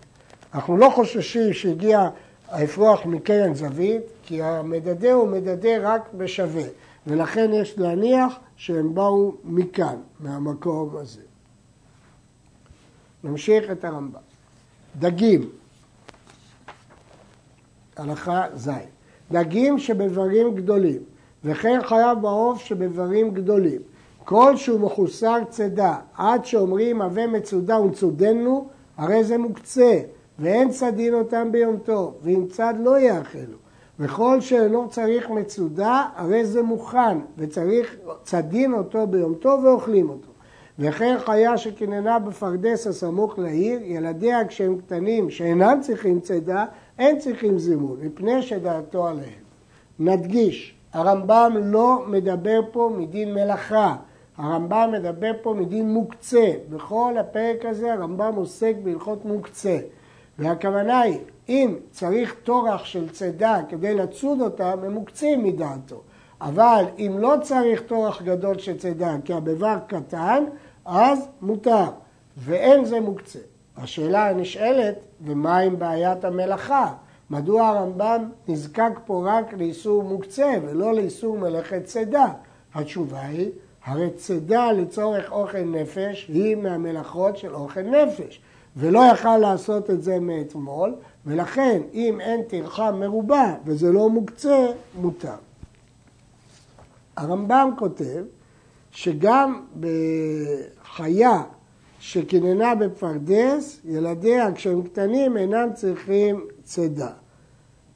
אנחנו 0.53 0.77
לא 0.77 0.89
חוששים 0.89 1.53
שהגיע 1.53 2.09
האפרוח 2.49 3.05
מקרן 3.05 3.53
זווית, 3.53 4.01
כי 4.23 4.41
המדדה 4.41 5.13
הוא 5.13 5.27
מדדה 5.27 5.69
רק 5.81 6.09
בשווה. 6.13 6.63
ולכן 7.09 7.49
יש 7.53 7.79
להניח 7.79 8.39
שהם 8.55 8.95
באו 8.95 9.33
מכאן, 9.43 9.95
מהמקום 10.19 10.97
הזה. 10.97 11.21
נמשיך 13.23 13.71
את 13.71 13.85
הרמב"ם. 13.85 14.19
דגים, 14.99 15.49
הלכה 17.97 18.43
ז', 18.55 18.69
דגים 19.31 19.79
שבברים 19.79 20.55
גדולים, 20.55 21.01
וכן 21.43 21.79
חייב 21.83 22.19
בעוף 22.21 22.61
שבברים 22.61 23.33
גדולים. 23.33 23.81
כל 24.25 24.57
שהוא 24.57 24.79
מחוסר 24.79 25.37
צידה, 25.49 25.95
עד 26.13 26.45
שאומרים 26.45 27.01
הווה 27.01 27.27
מצודה 27.27 27.79
ונצודנו, 27.79 28.67
הרי 28.97 29.23
זה 29.23 29.37
מוקצה, 29.37 29.99
ואין 30.39 30.69
צדין 30.69 31.13
אותם 31.13 31.51
ביום 31.51 31.77
טוב, 31.77 32.17
ואם 32.23 32.45
צד 32.49 32.73
לא 32.79 32.99
יאכלו. 32.99 33.57
וכל 33.99 34.41
שאינו 34.41 34.89
צריך 34.89 35.29
מצודה, 35.29 36.05
הרי 36.15 36.45
זה 36.45 36.63
מוכן, 36.63 37.17
וצריך 37.37 37.95
צדין 38.23 38.73
אותו 38.73 39.07
ביום 39.07 39.33
טוב 39.33 39.63
ואוכלים 39.63 40.09
אותו. 40.09 40.29
וכן 40.79 41.15
חיה 41.25 41.57
שקיננה 41.57 42.19
בפרדס 42.19 42.87
הסמוך 42.87 43.39
לעיר, 43.39 43.79
ילדיה 43.83 44.47
כשהם 44.47 44.77
קטנים 44.77 45.29
שאינם 45.29 45.79
צריכים 45.81 46.19
צידה, 46.19 46.65
אין 46.99 47.19
צריכים 47.19 47.57
זימון, 47.57 47.97
מפני 48.01 48.41
שדעתו 48.41 49.07
עליהם. 49.07 49.43
נדגיש, 49.99 50.75
הרמב"ם 50.93 51.57
לא 51.61 52.03
מדבר 52.07 52.59
פה 52.71 52.93
מדין 52.97 53.33
מלאכה, 53.33 53.95
הרמב"ם 54.37 54.89
מדבר 54.93 55.31
פה 55.41 55.53
מדין 55.53 55.89
מוקצה. 55.89 56.51
בכל 56.69 57.13
הפרק 57.19 57.65
הזה 57.65 57.93
הרמב"ם 57.93 58.35
עוסק 58.35 58.75
בהלכות 58.83 59.25
מוקצה. 59.25 59.77
והכוונה 60.39 60.99
היא, 60.99 61.19
אם 61.49 61.75
צריך 61.91 62.35
טורח 62.43 62.85
של 62.85 63.09
צידה 63.09 63.59
כדי 63.69 63.95
לצוד 63.95 64.41
אותה, 64.41 64.75
ממוקצים 64.75 65.43
מדעתו. 65.43 66.01
אבל 66.41 66.85
אם 66.97 67.15
לא 67.19 67.35
צריך 67.41 67.81
טורח 67.81 68.21
גדול 68.21 68.57
של 68.57 68.77
צידה 68.77 69.15
כי 69.25 69.33
הבבר 69.33 69.77
קטן, 69.87 70.43
אז 70.85 71.27
מותר, 71.41 71.85
ואין 72.37 72.85
זה 72.85 72.99
מוקצה. 72.99 73.39
השאלה 73.77 74.29
הנשאלת, 74.29 74.95
ומה 75.21 75.57
עם 75.57 75.79
בעיית 75.79 76.25
המלאכה? 76.25 76.93
מדוע 77.29 77.67
הרמב"ם 77.67 78.29
נזקק 78.47 78.91
פה 79.05 79.23
רק 79.25 79.53
לאיסור 79.53 80.03
מוקצה 80.03 80.53
ולא 80.61 80.93
לאיסור 80.93 81.37
מלאכת 81.37 81.83
צידה? 81.85 82.27
התשובה 82.73 83.21
היא, 83.21 83.51
הרי 83.85 84.09
צידה 84.09 84.71
לצורך 84.71 85.31
אוכל 85.31 85.61
נפש 85.61 86.25
היא 86.33 86.55
מהמלאכות 86.55 87.37
של 87.37 87.55
אוכל 87.55 87.81
נפש. 87.81 88.41
ולא 88.79 88.99
יכל 89.13 89.37
לעשות 89.37 89.89
את 89.89 90.03
זה 90.03 90.19
מאתמול, 90.19 90.95
ולכן 91.25 91.81
אם 91.93 92.21
אין 92.21 92.43
טרחה 92.43 92.91
מרובה 92.91 93.55
וזה 93.65 93.91
לא 93.91 94.09
מוקצה, 94.09 94.67
מותר. 94.95 95.35
הרמב"ם 97.17 97.71
כותב 97.77 98.23
שגם 98.91 99.61
בחיה 99.79 101.43
שקיננה 101.99 102.75
בפרדס, 102.75 103.81
ילדיה 103.85 104.51
כשהם 104.51 104.81
קטנים 104.81 105.37
אינם 105.37 105.69
צריכים 105.73 106.45
צידה. 106.63 107.11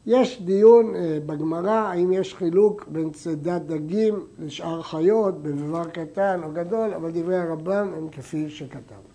יש 0.06 0.42
דיון 0.42 0.96
אה, 0.96 1.18
בגמרא 1.25 1.72
האם 1.72 2.13
יש 2.13 2.36
חילוק 2.36 2.88
בין 2.88 3.10
צידת 3.10 3.62
דגים 3.62 4.25
לשאר 4.40 4.82
חיות, 4.82 5.44
בבבר 5.44 5.86
קטן 5.86 6.42
או 6.44 6.52
גדול, 6.54 6.94
אבל 6.94 7.12
דברי 7.12 7.38
הרמב"ם 7.38 7.94
הם 7.98 8.10
כפי 8.10 8.50
שכתב. 8.50 9.12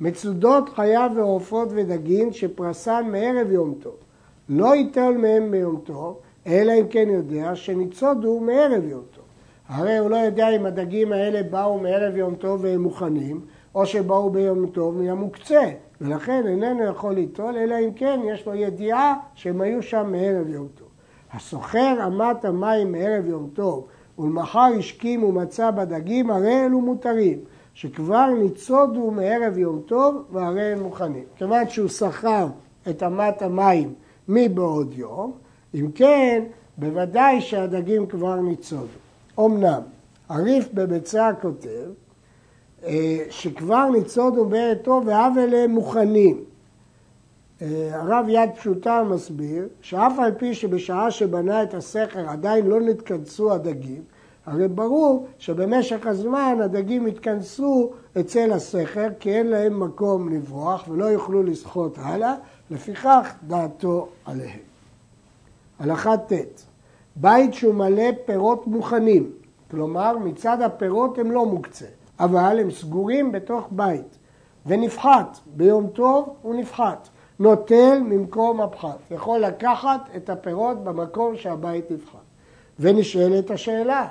מצודות 0.00 0.68
חיה 0.68 1.06
ועופות 1.16 1.68
ודגים 1.70 2.32
שפרסן 2.32 3.04
מערב 3.10 3.50
יום 3.50 3.74
טוב. 3.82 3.94
לא 4.48 4.74
ייטול 4.74 5.16
מהם 5.16 5.50
ביום 5.50 5.80
טוב, 5.84 6.18
אלא 6.46 6.72
אם 6.80 6.88
כן 6.90 7.08
יודע 7.08 7.56
שניצודו 7.56 8.40
מערב 8.40 8.84
יום 8.84 9.02
טוב. 9.14 9.24
הרי 9.68 9.98
הוא 9.98 10.10
לא 10.10 10.16
יודע 10.16 10.48
אם 10.48 10.66
הדגים 10.66 11.12
האלה 11.12 11.42
באו 11.42 11.78
מערב 11.78 12.16
יום 12.16 12.34
טוב 12.34 12.64
והם 12.64 12.82
מוכנים, 12.82 13.40
או 13.74 13.86
שבאו 13.86 14.30
ביום 14.30 14.66
טוב 14.66 14.96
מן 14.96 15.08
המוקצה, 15.08 15.64
ולכן 16.00 16.46
איננו 16.46 16.84
יכול 16.84 17.14
ליטול, 17.14 17.56
אלא 17.56 17.76
אם 17.84 17.92
כן 17.92 18.20
יש 18.24 18.46
לו 18.46 18.54
ידיעה 18.54 19.14
שהם 19.34 19.60
היו 19.60 19.82
שם 19.82 20.12
מערב 20.12 20.48
יום 20.48 20.68
טוב. 20.74 20.88
הסוחר 21.32 22.06
אמת 22.06 22.44
המים 22.44 22.92
מערב 22.92 23.26
יום 23.26 23.48
טוב, 23.52 23.86
ולמחר 24.18 24.70
השכים 24.78 25.24
ומצא 25.24 25.70
בדגים, 25.70 26.30
הרי 26.30 26.64
אלו 26.64 26.80
מותרים. 26.80 27.38
שכבר 27.74 28.26
ניצודו 28.42 29.10
מערב 29.10 29.58
יום 29.58 29.82
טוב 29.86 30.24
והרי 30.32 30.72
הם 30.72 30.82
מוכנים. 30.82 31.24
כיוון 31.36 31.68
שהוא 31.68 31.88
שכר 31.88 32.46
את 32.90 33.02
אמת 33.02 33.42
המים 33.42 33.94
מבעוד 34.28 34.94
יום, 34.94 35.32
אם 35.74 35.90
כן, 35.94 36.44
בוודאי 36.78 37.40
שהדגים 37.40 38.06
כבר 38.06 38.36
ניצודו. 38.36 38.86
אמנם, 39.38 39.82
הריף 40.28 40.68
בביצה 40.74 41.30
כותב 41.40 41.90
אה, 42.84 43.18
שכבר 43.30 43.90
ניצודו 43.92 44.44
בערב 44.44 44.78
טוב 44.78 45.06
והווה 45.06 45.46
להם 45.46 45.70
מוכנים. 45.70 46.44
אה, 47.62 47.90
הרב 47.92 48.26
יד 48.28 48.50
פשוטה 48.56 49.02
מסביר 49.02 49.68
שאף 49.80 50.18
על 50.18 50.32
פי 50.38 50.54
שבשעה 50.54 51.10
שבנה 51.10 51.62
את 51.62 51.74
הסכר 51.74 52.28
עדיין 52.28 52.66
לא 52.66 52.80
נתכנסו 52.80 53.52
הדגים, 53.52 54.02
הרי 54.46 54.68
ברור 54.68 55.26
שבמשך 55.38 56.06
הזמן 56.06 56.58
הדגים 56.64 57.06
יתכנסו 57.06 57.90
אצל 58.20 58.52
הסכר 58.52 59.08
כי 59.20 59.32
אין 59.32 59.46
להם 59.46 59.80
מקום 59.80 60.28
לברוח 60.32 60.88
ולא 60.88 61.04
יוכלו 61.04 61.42
לשחות 61.42 61.98
הלאה, 61.98 62.34
לפיכך 62.70 63.34
דעתו 63.46 64.08
עליהם. 64.24 64.58
הלכה 65.78 66.16
ט' 66.16 66.32
בית 67.16 67.54
שהוא 67.54 67.74
מלא 67.74 68.10
פירות 68.26 68.66
מוכנים, 68.66 69.30
כלומר 69.70 70.18
מצד 70.18 70.62
הפירות 70.62 71.18
הם 71.18 71.30
לא 71.30 71.46
מוקצה, 71.46 71.86
אבל 72.20 72.58
הם 72.60 72.70
סגורים 72.70 73.32
בתוך 73.32 73.68
בית 73.70 74.18
ונפחת, 74.66 75.38
ביום 75.56 75.86
טוב 75.86 76.34
הוא 76.42 76.54
נפחת, 76.54 77.08
נוטל 77.38 77.98
ממקום 78.04 78.60
הפחת, 78.60 78.98
יכול 79.10 79.38
לקחת 79.38 80.00
את 80.16 80.30
הפירות 80.30 80.84
במקום 80.84 81.36
שהבית 81.36 81.90
נפחת. 81.90 82.18
ונשאלת 82.80 83.50
השאלה, 83.50 84.08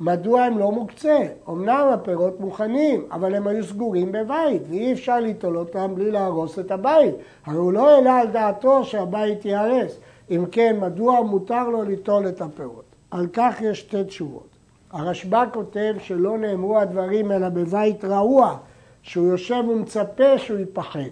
מדוע 0.00 0.42
הם 0.42 0.58
לא 0.58 0.72
מוקצה? 0.72 1.18
אמנם 1.48 1.88
הפירות 1.92 2.40
מוכנים, 2.40 3.04
אבל 3.12 3.34
הם 3.34 3.46
היו 3.46 3.64
סגורים 3.64 4.12
בבית, 4.12 4.62
ואי 4.68 4.92
אפשר 4.92 5.20
ליטול 5.20 5.58
אותם 5.58 5.94
בלי 5.94 6.10
להרוס 6.10 6.58
את 6.58 6.70
הבית. 6.70 7.14
הרי 7.46 7.56
הוא 7.56 7.72
לא 7.72 7.90
העלה 7.90 8.18
על 8.18 8.26
דעתו 8.26 8.84
שהבית 8.84 9.44
ייהרס. 9.44 9.96
אם 10.30 10.44
כן, 10.52 10.76
מדוע 10.80 11.20
מותר 11.20 11.68
לו 11.68 11.82
ליטול 11.82 12.28
את 12.28 12.40
הפירות? 12.40 12.84
על 13.10 13.26
כך 13.32 13.60
יש 13.60 13.80
שתי 13.80 14.04
תשובות. 14.04 14.48
הרשב"א 14.92 15.44
כותב 15.52 15.94
שלא 15.98 16.38
נאמרו 16.38 16.78
הדברים 16.78 17.32
אלא 17.32 17.48
בבית 17.48 18.04
רעוע, 18.04 18.56
שהוא 19.02 19.26
יושב 19.26 19.62
ומצפה 19.68 20.38
שהוא 20.38 20.58
ייפחד. 20.58 21.10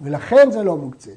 ולכן 0.00 0.50
זה 0.50 0.62
לא 0.62 0.76
מוקצה. 0.76 1.10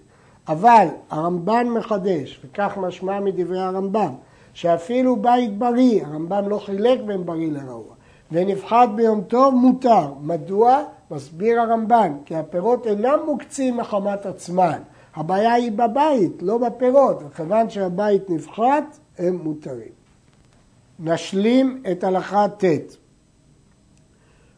אבל 0.47 0.87
הרמב"ן 1.09 1.67
מחדש, 1.69 2.39
וכך 2.45 2.77
משמע 2.77 3.19
מדברי 3.19 3.59
הרמב"ם, 3.61 4.13
שאפילו 4.57 5.15
בית 5.15 5.57
בריא, 5.57 6.05
הרמב"ם 6.05 6.49
לא 6.49 6.57
חילק 6.57 6.99
בין 7.05 7.25
בריא 7.25 7.51
לרעוע, 7.51 7.93
ונפחד 8.31 8.87
ביום 8.95 9.21
טוב 9.21 9.55
מותר. 9.55 10.13
מדוע? 10.21 10.83
מסביר 11.11 11.61
הרמב"ן, 11.61 12.13
כי 12.25 12.35
הפירות 12.35 12.87
אינם 12.87 13.19
מוקצים 13.25 13.77
מחמת 13.77 14.25
עצמן. 14.25 14.79
הבעיה 15.15 15.53
היא 15.53 15.71
בבית, 15.71 16.41
לא 16.41 16.57
בפירות, 16.57 17.23
וכיוון 17.27 17.69
שהבית 17.69 18.29
נפחת, 18.29 18.97
הם 19.17 19.39
מותרים. 19.43 19.91
נשלים 20.99 21.83
את 21.91 22.03
הלכה 22.03 22.45
ט' 22.57 22.63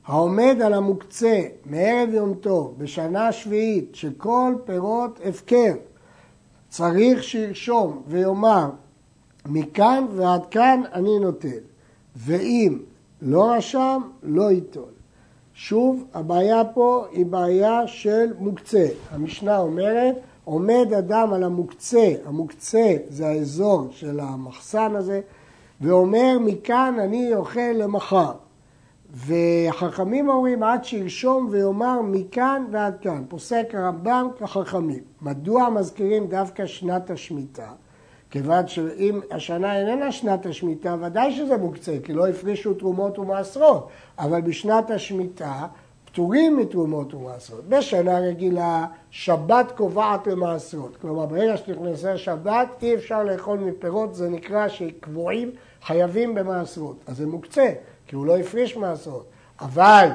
העומד 0.06 0.62
על 0.62 0.74
המוקצה 0.74 1.42
מערב 1.66 2.10
יום 2.14 2.34
טוב 2.34 2.76
בשנה 2.78 3.32
שביעית 3.32 3.96
שכל 3.96 4.56
פירות 4.66 5.20
הפקר 5.26 5.74
צריך 6.70 7.24
שירשום 7.24 8.02
ויאמר 8.08 8.70
מכאן 9.50 10.06
ועד 10.16 10.46
כאן 10.46 10.82
אני 10.94 11.20
נוטל 11.20 11.60
ואם 12.16 12.80
לא 13.22 13.52
רשם 13.52 14.02
לא 14.24 14.52
ייטול. 14.52 14.90
שוב 15.54 16.04
הבעיה 16.14 16.62
פה 16.74 17.06
היא 17.12 17.26
בעיה 17.26 17.88
של 17.88 18.34
מוקצה. 18.40 18.88
המשנה 19.12 19.58
אומרת 19.58 20.16
עומד 20.44 20.94
אדם 20.98 21.34
על 21.34 21.44
המוקצה, 21.44 22.14
המוקצה 22.26 22.96
זה 23.10 23.28
האזור 23.28 23.88
של 23.92 24.20
המחסן 24.20 24.96
הזה 24.96 25.22
ואומר 25.82 26.38
מכאן 26.40 26.96
אני 27.00 27.36
אוכל 27.36 27.72
למחר. 27.76 28.32
והחכמים 29.14 30.30
אומרים 30.30 30.64
עד 30.64 30.84
שירשום 30.84 31.48
ויאמר 31.52 32.02
מכאן 32.02 32.66
ועד 32.72 32.98
כאן. 33.02 33.24
פוסק 33.28 33.66
הרמב"ם 33.74 34.28
כחכמים. 34.40 35.04
מדוע 35.22 35.70
מזכירים 35.70 36.28
דווקא 36.28 36.66
שנת 36.66 37.10
השמיטה? 37.10 37.72
כיוון 38.32 38.68
שאם 38.68 39.20
השנה 39.32 39.80
איננה 39.80 40.12
שנת 40.12 40.46
השמיטה, 40.46 40.96
ודאי 41.02 41.32
שזה 41.36 41.58
מוקצה, 41.58 41.98
כי 42.04 42.14
לא 42.14 42.28
הפרישו 42.28 42.74
תרומות 42.74 43.20
ומעשרות. 43.20 43.90
אבל 44.20 44.42
בשנת 44.42 44.92
השמיטה 44.92 45.68
פטורים 46.06 46.58
מתרומות 46.58 47.14
ומעשרות. 47.14 47.66
בשנה 47.70 48.20
רגילה 48.20 48.86
שבת 49.12 49.72
קובעת 49.72 50.28
למעשרות. 50.28 50.98
כלומר, 50.98 51.26
ברגע 51.26 51.58
שנכנסה 51.58 52.18
שבת 52.18 52.68
אי 52.82 52.96
אפשר 52.96 53.24
לאכול 53.24 53.60
מפירות, 53.60 54.16
זה 54.16 54.30
נקרא 54.30 54.68
שקבועים 54.68 55.52
חייבים 55.84 56.36
במעשרות. 56.36 56.96
אז 57.08 57.18
זה 57.18 57.28
מוקצה, 57.28 57.74
כי 58.08 58.16
הוא 58.16 58.26
לא 58.26 58.38
הפריש 58.38 58.78
מעשרות. 58.78 59.26
אבל 59.62 60.10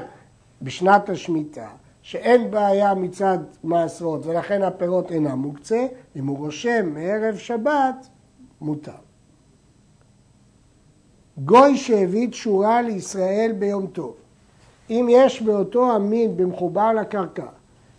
בשנת 0.61 1.09
השמיטה, 1.09 1.67
שאין 2.05 2.51
בעיה 2.51 2.93
מצד 2.93 3.37
מעשרות 3.63 4.25
ולכן 4.25 4.61
הפירות 4.61 5.11
אינם 5.11 5.39
מוקצה, 5.39 5.87
אם 6.15 6.27
הוא 6.27 6.37
רושם 6.37 6.89
מערב 6.93 7.35
שבת, 7.35 8.07
מותר. 8.61 8.91
גוי 11.37 11.77
שהביא 11.77 12.29
תשורה 12.29 12.81
לישראל 12.81 13.51
ביום 13.59 13.87
טוב, 13.87 14.15
אם 14.89 15.07
יש 15.09 15.41
באותו 15.41 15.91
המין 15.91 16.37
במחובר 16.37 16.93
לקרקע, 16.93 17.47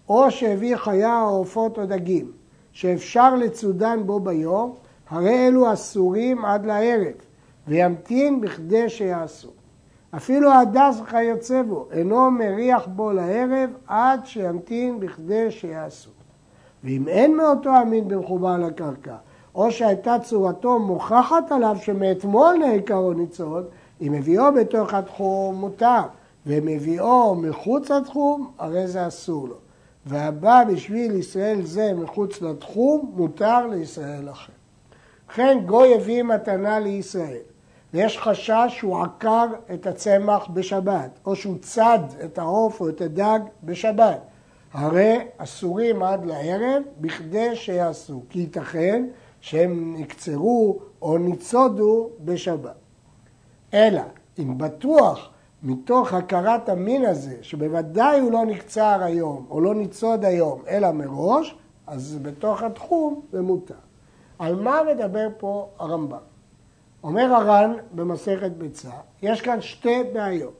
או 0.09 0.31
שהביא 0.31 0.77
חיה 0.77 1.23
או 1.23 1.37
עופות 1.37 1.79
או 1.79 1.87
דגים, 1.87 2.33
שאפשר 2.73 3.35
לצודן 3.35 4.07
בו 4.07 4.21
ביום, 4.21 4.75
הרי 5.09 5.47
אלו 5.49 5.73
אסורים 5.73 6.45
עד 6.45 6.67
לערב, 6.67 7.15
וימתין 7.69 8.41
בכדי 8.41 8.89
שיעשו. 8.89 9.51
אפילו 10.15 10.53
הדס 10.53 11.01
וכיוצא 11.01 11.63
בו, 11.63 11.89
אינו 11.93 12.31
מריח 12.31 12.87
בו 12.87 13.13
לערב 13.13 13.71
עד 13.87 14.27
שימתין 14.27 15.01
בכדי 15.01 15.51
שיעשו. 15.51 16.11
ואם 16.85 17.09
אין 17.09 17.37
מאותו 17.37 17.71
המין 17.71 18.09
במחובר 18.09 18.57
לקרקע, 18.59 19.17
או 19.55 19.71
שהייתה 19.71 20.17
צורתו 20.23 20.79
מוכחת 20.79 21.53
עליו 21.53 21.77
שמאתמול 21.81 22.57
נעקרו 22.57 23.13
ניצוד, 23.13 23.65
אם 24.01 24.13
מביאו 24.13 24.55
בתוך 24.55 24.95
התחום 24.95 25.55
מותר, 25.55 26.03
ומביאו 26.47 27.35
מחוץ 27.35 27.91
לתחום, 27.91 28.51
הרי 28.59 28.87
זה 28.87 29.07
אסור 29.07 29.49
לו. 29.49 29.55
והבא 30.07 30.65
בשביל 30.65 31.13
ישראל 31.13 31.63
זה 31.63 31.93
מחוץ 31.95 32.43
לתחום, 32.43 33.13
מותר 33.17 33.67
לישראל 33.67 34.31
אחר. 34.31 34.53
לכן 35.31 35.59
גוי 35.67 35.95
הביא 35.95 36.23
מתנה 36.23 36.79
לישראל. 36.79 37.56
ויש 37.95 38.19
חשש 38.19 38.67
שהוא 38.69 39.03
עקר 39.03 39.47
את 39.75 39.87
הצמח 39.87 40.47
בשבת, 40.53 41.19
או 41.27 41.37
שהוא 41.37 41.57
צד 41.61 41.99
את 42.25 42.39
העוף 42.39 42.81
או 42.81 42.89
את 42.89 43.01
הדג 43.01 43.41
בשבת. 43.65 44.21
הרי 44.73 45.19
אסורים 45.37 46.03
עד 46.03 46.25
לערב 46.25 46.83
בכדי 47.01 47.57
שיעשו, 47.57 48.23
כי 48.31 48.39
ייתכן 48.39 49.07
שהם 49.41 49.95
נקצרו 49.99 50.79
או 51.03 51.19
ניצודו 51.19 52.11
בשבת. 52.25 52.75
אלא 53.75 54.03
אם 54.39 54.59
בטוח 54.59 55.31
מתוך 55.63 56.13
הכרת 56.13 56.69
המין 56.69 57.05
הזה, 57.05 57.37
שבוודאי 57.43 58.21
הוא 58.21 58.33
לא 58.33 58.45
נקצר 58.45 58.99
היום 59.03 59.47
או 59.51 59.61
לא 59.61 59.75
ניצוד 59.75 60.25
היום, 60.25 60.63
אלא 60.69 60.91
מראש, 60.91 61.57
אז 61.87 62.19
בתוך 62.23 62.63
התחום 62.63 63.21
זה 63.33 63.43
מותר. 63.43 63.75
על 64.39 64.55
מה 64.55 64.81
מדבר 64.93 65.29
פה 65.39 65.69
הרמב"ם? 65.79 66.36
אומר 67.07 67.35
הר"ן 67.35 67.73
במסכת 67.95 68.51
ביצה, 68.51 68.91
יש 69.23 69.41
כאן 69.41 69.61
שתי 69.61 70.03
בעיות. 70.13 70.55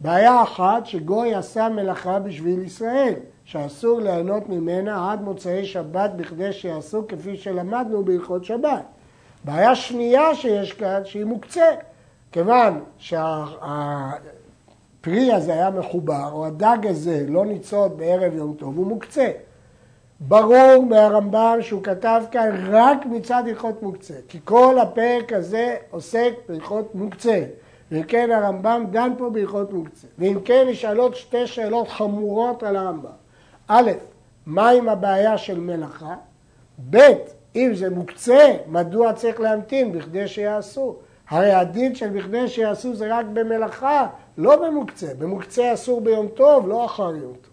בעיה 0.00 0.42
אחת 0.42 0.86
שגוי 0.86 1.34
עשה 1.34 1.68
מלאכה 1.68 2.18
בשביל 2.18 2.62
ישראל, 2.62 3.14
שאסור 3.44 4.00
ליהנות 4.00 4.48
ממנה 4.48 5.12
עד 5.12 5.22
מוצאי 5.22 5.64
שבת 5.66 6.10
בכדי 6.16 6.52
שיעשו 6.52 7.08
כפי 7.08 7.36
שלמדנו 7.36 8.04
בהלכות 8.04 8.44
שבת. 8.44 8.82
בעיה 9.44 9.74
שנייה 9.74 10.34
שיש 10.34 10.72
כאן 10.72 11.00
שהיא 11.04 11.24
מוקצה, 11.24 11.66
כיוון 12.32 12.80
שהפרי 12.98 13.22
הזה 15.32 15.52
היה 15.52 15.70
מחובר, 15.70 16.28
או 16.32 16.46
הדג 16.46 16.86
הזה 16.86 17.24
לא 17.28 17.46
ניצוד 17.46 17.98
בערב 17.98 18.34
יום 18.34 18.54
טוב, 18.58 18.76
הוא 18.76 18.86
מוקצה. 18.86 19.30
ברור 20.20 20.86
מהרמב"ם 20.88 21.58
שהוא 21.60 21.82
כתב 21.82 22.22
כאן 22.30 22.50
רק 22.70 23.06
מצד 23.06 23.42
הלכות 23.46 23.82
מוקצה, 23.82 24.14
כי 24.28 24.38
כל 24.44 24.78
הפרק 24.78 25.32
הזה 25.32 25.76
עוסק 25.90 26.32
בהלכות 26.48 26.94
מוקצה, 26.94 27.44
ואם 27.90 28.02
כן 28.02 28.30
הרמב"ם 28.30 28.84
דן 28.90 29.12
פה 29.18 29.30
בהלכות 29.30 29.72
מוקצה, 29.72 30.06
ואם 30.18 30.38
כן 30.44 30.66
נשאלות 30.68 31.16
שתי 31.16 31.46
שאלות 31.46 31.88
חמורות 31.88 32.62
על 32.62 32.76
הרמב"ם. 32.76 33.10
א', 33.68 33.90
מה 34.46 34.70
עם 34.70 34.88
הבעיה 34.88 35.38
של 35.38 35.60
מלאכה? 35.60 36.14
ב', 36.90 36.98
אם 37.56 37.70
זה 37.74 37.90
מוקצה, 37.90 38.56
מדוע 38.66 39.12
צריך 39.12 39.40
להמתין 39.40 39.92
בכדי 39.92 40.28
שיעשו? 40.28 40.96
הרי 41.28 41.52
הדין 41.52 41.94
של 41.94 42.08
בכדי 42.08 42.48
שיעשו 42.48 42.94
זה 42.94 43.16
רק 43.16 43.26
במלאכה, 43.32 44.06
לא 44.38 44.68
במוקצה. 44.68 45.14
במוקצה 45.18 45.74
אסור 45.74 46.00
ביום 46.00 46.28
טוב, 46.28 46.68
לא 46.68 46.84
אחר 46.84 47.14
יום 47.16 47.34
טוב. 47.42 47.49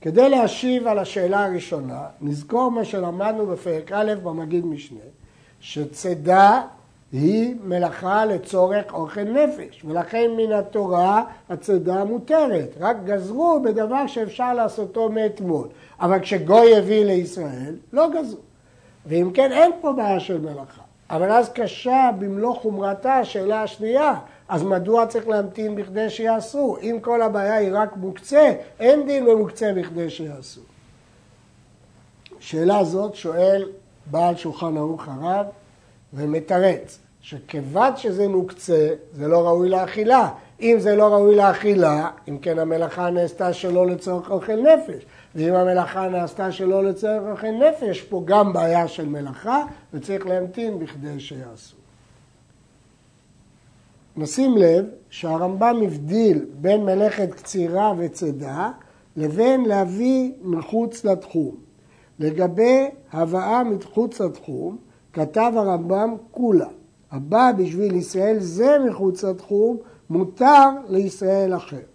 כדי 0.00 0.28
להשיב 0.28 0.86
על 0.86 0.98
השאלה 0.98 1.44
הראשונה, 1.44 2.02
נזכור 2.20 2.70
מה 2.70 2.84
שלמדנו 2.84 3.46
בפרק 3.46 3.92
א' 3.92 4.14
במגיד 4.22 4.66
משנה, 4.66 4.98
שצידה 5.60 6.62
היא 7.12 7.54
מלאכה 7.64 8.24
לצורך 8.24 8.92
אוכל 8.92 9.24
נפש, 9.24 9.84
ולכן 9.84 10.30
מן 10.36 10.52
התורה 10.52 11.24
הצידה 11.50 12.04
מותרת. 12.04 12.68
רק 12.80 12.96
גזרו 13.04 13.60
בדבר 13.64 14.06
שאפשר 14.06 14.54
לעשותו 14.54 15.08
מאתמול. 15.08 15.68
אבל 16.00 16.20
כשגוי 16.20 16.76
הביא 16.76 17.04
לישראל, 17.04 17.74
לא 17.92 18.08
גזרו. 18.10 18.40
ואם 19.06 19.30
כן, 19.34 19.52
אין 19.52 19.72
פה 19.80 19.92
בעיה 19.92 20.20
של 20.20 20.40
מלאכה. 20.40 20.82
אבל 21.10 21.30
אז 21.30 21.48
קשה 21.48 22.10
במלוא 22.18 22.54
חומרתה 22.54 23.14
השאלה 23.14 23.62
השנייה, 23.62 24.14
אז 24.48 24.62
מדוע 24.62 25.06
צריך 25.06 25.28
להמתין 25.28 25.74
בכדי 25.74 26.10
שיעשו? 26.10 26.76
אם 26.82 26.98
כל 27.02 27.22
הבעיה 27.22 27.54
היא 27.54 27.70
רק 27.72 27.96
מוקצה, 27.96 28.52
אין 28.80 29.06
דין 29.06 29.24
במוקצה 29.24 29.72
בכדי 29.76 30.10
שיעשו. 30.10 30.60
שאלה 32.40 32.84
זאת 32.84 33.14
שואל 33.14 33.68
בעל 34.06 34.36
שולחן 34.36 34.76
ערוך 34.76 35.08
הרב 35.08 35.46
ומתרץ 36.12 36.98
שכיוון 37.20 37.96
שזה 37.96 38.28
מוקצה, 38.28 38.88
זה 39.12 39.28
לא 39.28 39.46
ראוי 39.46 39.68
לאכילה. 39.68 40.28
אם 40.60 40.76
זה 40.78 40.96
לא 40.96 41.14
ראוי 41.14 41.36
לאכילה, 41.36 42.10
אם 42.28 42.38
כן 42.38 42.58
המלאכה 42.58 43.10
נעשתה 43.10 43.52
שלא 43.52 43.86
לצורך 43.86 44.30
אוכל 44.30 44.56
נפש. 44.56 45.04
ואם 45.34 45.54
המלאכה 45.54 46.08
נעשתה 46.08 46.52
שלא 46.52 46.84
לצורך 46.84 47.22
אוכל 47.30 47.50
נפש, 47.50 48.00
פה 48.00 48.22
גם 48.24 48.52
בעיה 48.52 48.88
של 48.88 49.08
מלאכה, 49.08 49.62
וצריך 49.94 50.26
להמתין 50.26 50.78
בכדי 50.78 51.20
שיעשו. 51.20 51.77
נשים 54.18 54.56
לב 54.56 54.84
שהרמב"ם 55.10 55.80
הבדיל 55.84 56.44
בין 56.60 56.84
מלאכת 56.84 57.34
קצירה 57.34 57.92
וצידה 57.98 58.70
לבין 59.16 59.64
להביא 59.64 60.32
מחוץ 60.42 61.04
לתחום. 61.04 61.54
לגבי 62.18 62.88
הבאה 63.12 63.64
מחוץ 63.64 64.20
לתחום, 64.20 64.76
כתב 65.12 65.52
הרמב"ם 65.56 66.14
כולה. 66.30 66.68
הבא 67.10 67.50
בשביל 67.58 67.94
ישראל 67.94 68.38
זה 68.38 68.76
מחוץ 68.88 69.24
לתחום, 69.24 69.76
מותר 70.10 70.68
לישראל 70.88 71.56
אחר. 71.56 71.86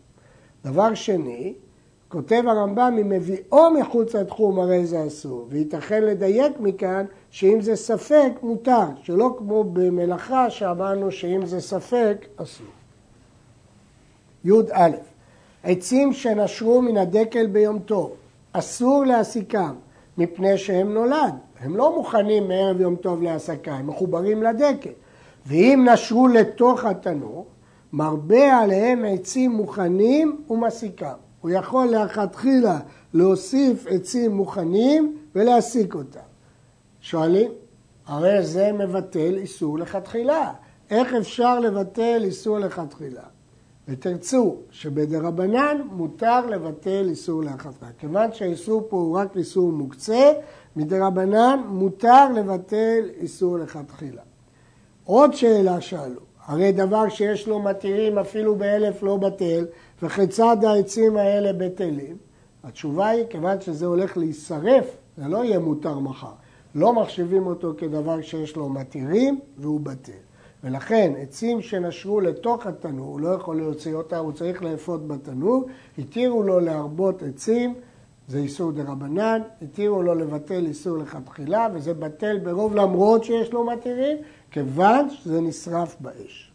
דבר 0.66 0.94
שני, 0.94 1.54
כותב 2.14 2.44
הרמב"ם, 2.48 2.98
אם 3.02 3.10
מביאו 3.10 3.74
מחוץ 3.80 4.16
לתחום 4.16 4.60
הרי 4.60 4.86
זה 4.86 5.08
אסור, 5.08 5.48
וייתכן 5.50 6.04
לדייק 6.04 6.60
מכאן 6.60 7.06
שאם 7.32 7.62
זה 7.62 7.76
ספק 7.76 8.32
מותר, 8.42 8.86
שלא 9.04 9.36
כמו 9.38 9.64
במלאכה 9.64 10.50
שאמרנו 10.50 11.12
שאם 11.12 11.46
זה 11.46 11.62
ספק 11.62 12.26
אסור. 12.38 12.68
י"א 14.46 14.90
עצים 15.64 16.14
שנשרו 16.14 16.82
מן 16.82 16.98
הדקל 16.98 17.48
ביום 17.48 17.80
טוב, 17.80 18.12
אסור 18.52 19.06
להסיקם 19.06 19.74
מפני 20.18 20.58
שהם 20.58 20.94
נולד, 20.94 21.34
הם 21.60 21.78
לא 21.78 21.96
מוכנים 21.96 22.48
מערב 22.48 22.82
יום 22.82 22.96
טוב 22.96 23.22
להסקה, 23.22 23.74
הם 23.74 23.88
מחוברים 23.88 24.44
לדקל. 24.44 24.92
ואם 25.46 25.88
נשרו 25.94 26.28
לתוך 26.28 26.86
התנור, 26.86 27.46
מרבה 27.94 28.58
עליהם 28.58 29.06
עצים 29.08 29.52
מוכנים 29.52 30.42
ומסיקם. 30.50 31.23
הוא 31.44 31.52
יכול 31.52 31.88
לכתחילה 31.88 32.80
להוסיף 33.14 33.86
עצים 33.90 34.32
מוכנים 34.32 35.18
ולהסיק 35.36 35.96
אותם. 35.96 36.20
שואלים, 37.02 37.52
הרי 38.06 38.44
זה 38.46 38.72
מבטל 38.72 39.34
איסור 39.38 39.80
לכתחילה. 39.80 40.54
איך 40.90 41.14
אפשר 41.14 41.60
לבטל 41.60 42.22
איסור 42.24 42.60
לכתחילה? 42.60 43.22
ותרצו 43.88 44.56
שבדרבנן 44.72 45.82
מותר 45.92 46.46
לבטל 46.46 47.06
איסור 47.10 47.44
לכתחילה. 47.44 47.92
כיוון 48.00 48.34
שהאיסור 48.34 48.86
פה 48.90 48.98
הוא 48.98 49.18
רק 49.18 49.38
איסור 49.38 49.72
מוקצה, 49.72 50.32
מדרבנן 50.76 51.60
מותר 51.68 52.32
לבטל 52.36 53.10
איסור 53.22 53.58
לכתחילה. 53.58 54.22
עוד 55.04 55.34
שאלה 55.34 55.82
שאלו, 55.82 56.22
הרי 56.46 56.72
דבר 56.72 57.10
שיש 57.10 57.48
לו 57.48 57.60
מתירים 57.60 58.18
אפילו 58.18 58.56
באלף 58.56 59.04
לא 59.04 59.18
בטל, 59.18 59.66
וכיצד 60.04 60.58
העצים 60.64 61.18
האלה 61.18 61.54
בטלים? 61.54 62.18
התשובה 62.64 63.08
היא, 63.08 63.26
כיוון 63.30 63.62
שזה 63.62 63.86
הולך 63.86 64.18
להישרף, 64.18 64.98
זה 65.18 65.28
לא 65.28 65.44
יהיה 65.44 65.60
מותר 65.60 66.00
מחר. 66.00 66.32
לא 66.76 66.94
מחשיבים 66.94 67.48
אותו 67.48 67.74
כדבר 67.78 68.22
שיש 68.22 68.56
לו 68.56 68.70
מתירים 68.70 69.40
והוא 69.58 69.80
בטל. 69.80 70.12
ולכן 70.64 71.14
עצים 71.18 71.62
שנשרו 71.62 72.22
לתוך 72.22 72.68
התנור, 72.68 73.08
הוא 73.08 73.20
לא 73.20 73.30
יכול 73.30 73.58
להוציא 73.58 73.94
אותם, 73.94 74.18
הוא 74.18 74.32
צריך 74.32 74.64
לאפות 74.64 75.08
בתנור, 75.08 75.66
התירו 75.98 76.44
לו 76.44 76.60
להרבות 76.60 77.24
עצים, 77.24 77.74
זה 78.28 78.38
איסור 78.38 78.72
דה 78.72 78.84
רבנן, 78.84 79.42
התירו 79.62 80.02
לו 80.02 80.16
לבטל 80.16 80.66
איסור 80.66 80.98
לכתחילה, 80.98 81.68
וזה 81.74 81.94
בטל 81.94 82.40
ברוב 82.44 82.76
למרות 82.76 83.24
שיש 83.24 83.54
לו 83.54 83.66
מתירים, 83.66 84.18
כיוון 84.52 85.10
שזה 85.10 85.42
נשרף 85.42 85.96
באש. 86.00 86.53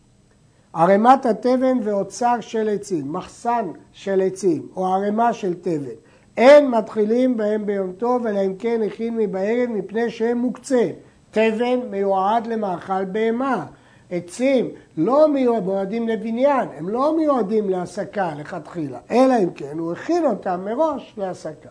ערימת 0.79 1.27
התבן 1.27 1.79
ואוצר 1.83 2.37
של 2.41 2.69
עצים, 2.69 3.13
מחסן 3.13 3.67
של 3.93 4.21
עצים 4.21 4.69
או 4.77 4.87
ערימה 4.87 5.33
של 5.33 5.55
תבן, 5.55 5.97
אין 6.37 6.71
מתחילים 6.71 7.37
בהם 7.37 7.67
ביום 7.67 7.93
טוב, 7.93 8.27
אלא 8.27 8.47
אם 8.47 8.55
כן 8.59 8.81
הכין 8.87 9.17
מבערב 9.17 9.69
מפני 9.69 10.11
שהם 10.11 10.39
מוקצה. 10.39 10.91
תבן 11.31 11.79
מיועד 11.91 12.47
למאכל 12.47 13.05
בהמה. 13.05 13.67
עצים 14.11 14.71
לא 14.97 15.29
מיועדים 15.29 16.09
לבניין, 16.09 16.69
הם 16.79 16.89
לא 16.89 17.17
מיועדים 17.17 17.71
להסקה 17.71 18.33
לכתחילה, 18.39 18.99
אלא 19.11 19.35
אם 19.43 19.51
כן 19.51 19.79
הוא 19.79 19.93
הכין 19.93 20.27
אותם 20.27 20.61
מראש 20.65 21.15
להסקה. 21.17 21.71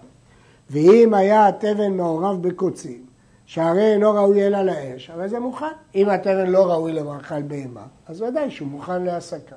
ואם 0.69 1.13
היה 1.13 1.47
התבן 1.47 1.91
מעורב 1.93 2.47
בקוצים, 2.47 3.05
שהרי 3.47 3.93
אינו 3.93 4.13
ראוי 4.13 4.47
אלא 4.47 4.61
לאש, 4.61 5.09
הרי 5.09 5.29
זה 5.29 5.39
מוכן. 5.39 5.65
אם 5.95 6.09
התבן 6.09 6.47
לא 6.47 6.71
ראוי 6.71 6.93
למאכל 6.93 7.41
בהמה, 7.41 7.85
אז 8.07 8.21
ודאי 8.21 8.51
שהוא 8.51 8.67
מוכן 8.67 9.03
להסקה. 9.03 9.55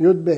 י"ב 0.00 0.30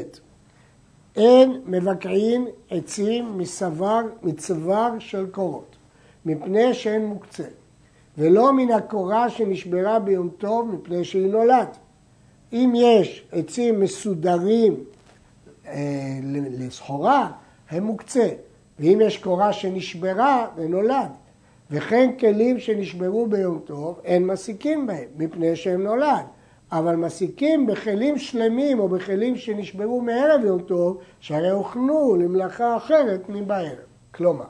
אין 1.16 1.60
מבקעים 1.66 2.46
עצים 2.70 3.38
מסבר, 3.38 4.00
מצוואר 4.22 4.98
של 4.98 5.26
קורות, 5.30 5.76
מפני 6.26 6.74
שאין 6.74 7.06
מוקצה, 7.06 7.44
ולא 8.18 8.52
מן 8.52 8.70
הקורה 8.70 9.30
שנשברה 9.30 9.98
ביום 9.98 10.28
טוב, 10.38 10.74
מפני 10.74 11.04
שהיא 11.04 11.30
נולד. 11.30 11.68
אם 12.52 12.72
יש 12.76 13.26
עצים 13.32 13.80
מסודרים 13.80 14.84
אה, 15.66 16.18
לסחורה, 16.58 17.30
הם 17.70 17.84
מוקצה, 17.84 18.28
ואם 18.78 18.98
יש 19.02 19.18
קורה 19.18 19.52
שנשברה, 19.52 20.46
זה 20.56 20.68
נולד. 20.68 21.10
וכן 21.70 22.10
כלים 22.18 22.58
שנשברו 22.58 23.26
ביום 23.26 23.60
טוב, 23.64 24.00
אין 24.04 24.26
מסיקים 24.26 24.86
בהם, 24.86 25.08
מפני 25.16 25.56
שהם 25.56 25.82
נולד. 25.82 26.24
אבל 26.72 26.96
מסיקים 26.96 27.66
בכלים 27.66 28.18
שלמים 28.18 28.80
או 28.80 28.88
בכלים 28.88 29.36
שנשברו 29.36 30.00
מערב 30.00 30.44
יום 30.44 30.62
טוב, 30.62 30.98
שהרי 31.20 31.50
הוכנו 31.50 32.16
למלאכה 32.16 32.76
אחרת 32.76 33.28
מבערב. 33.28 33.76
כלומר, 34.14 34.44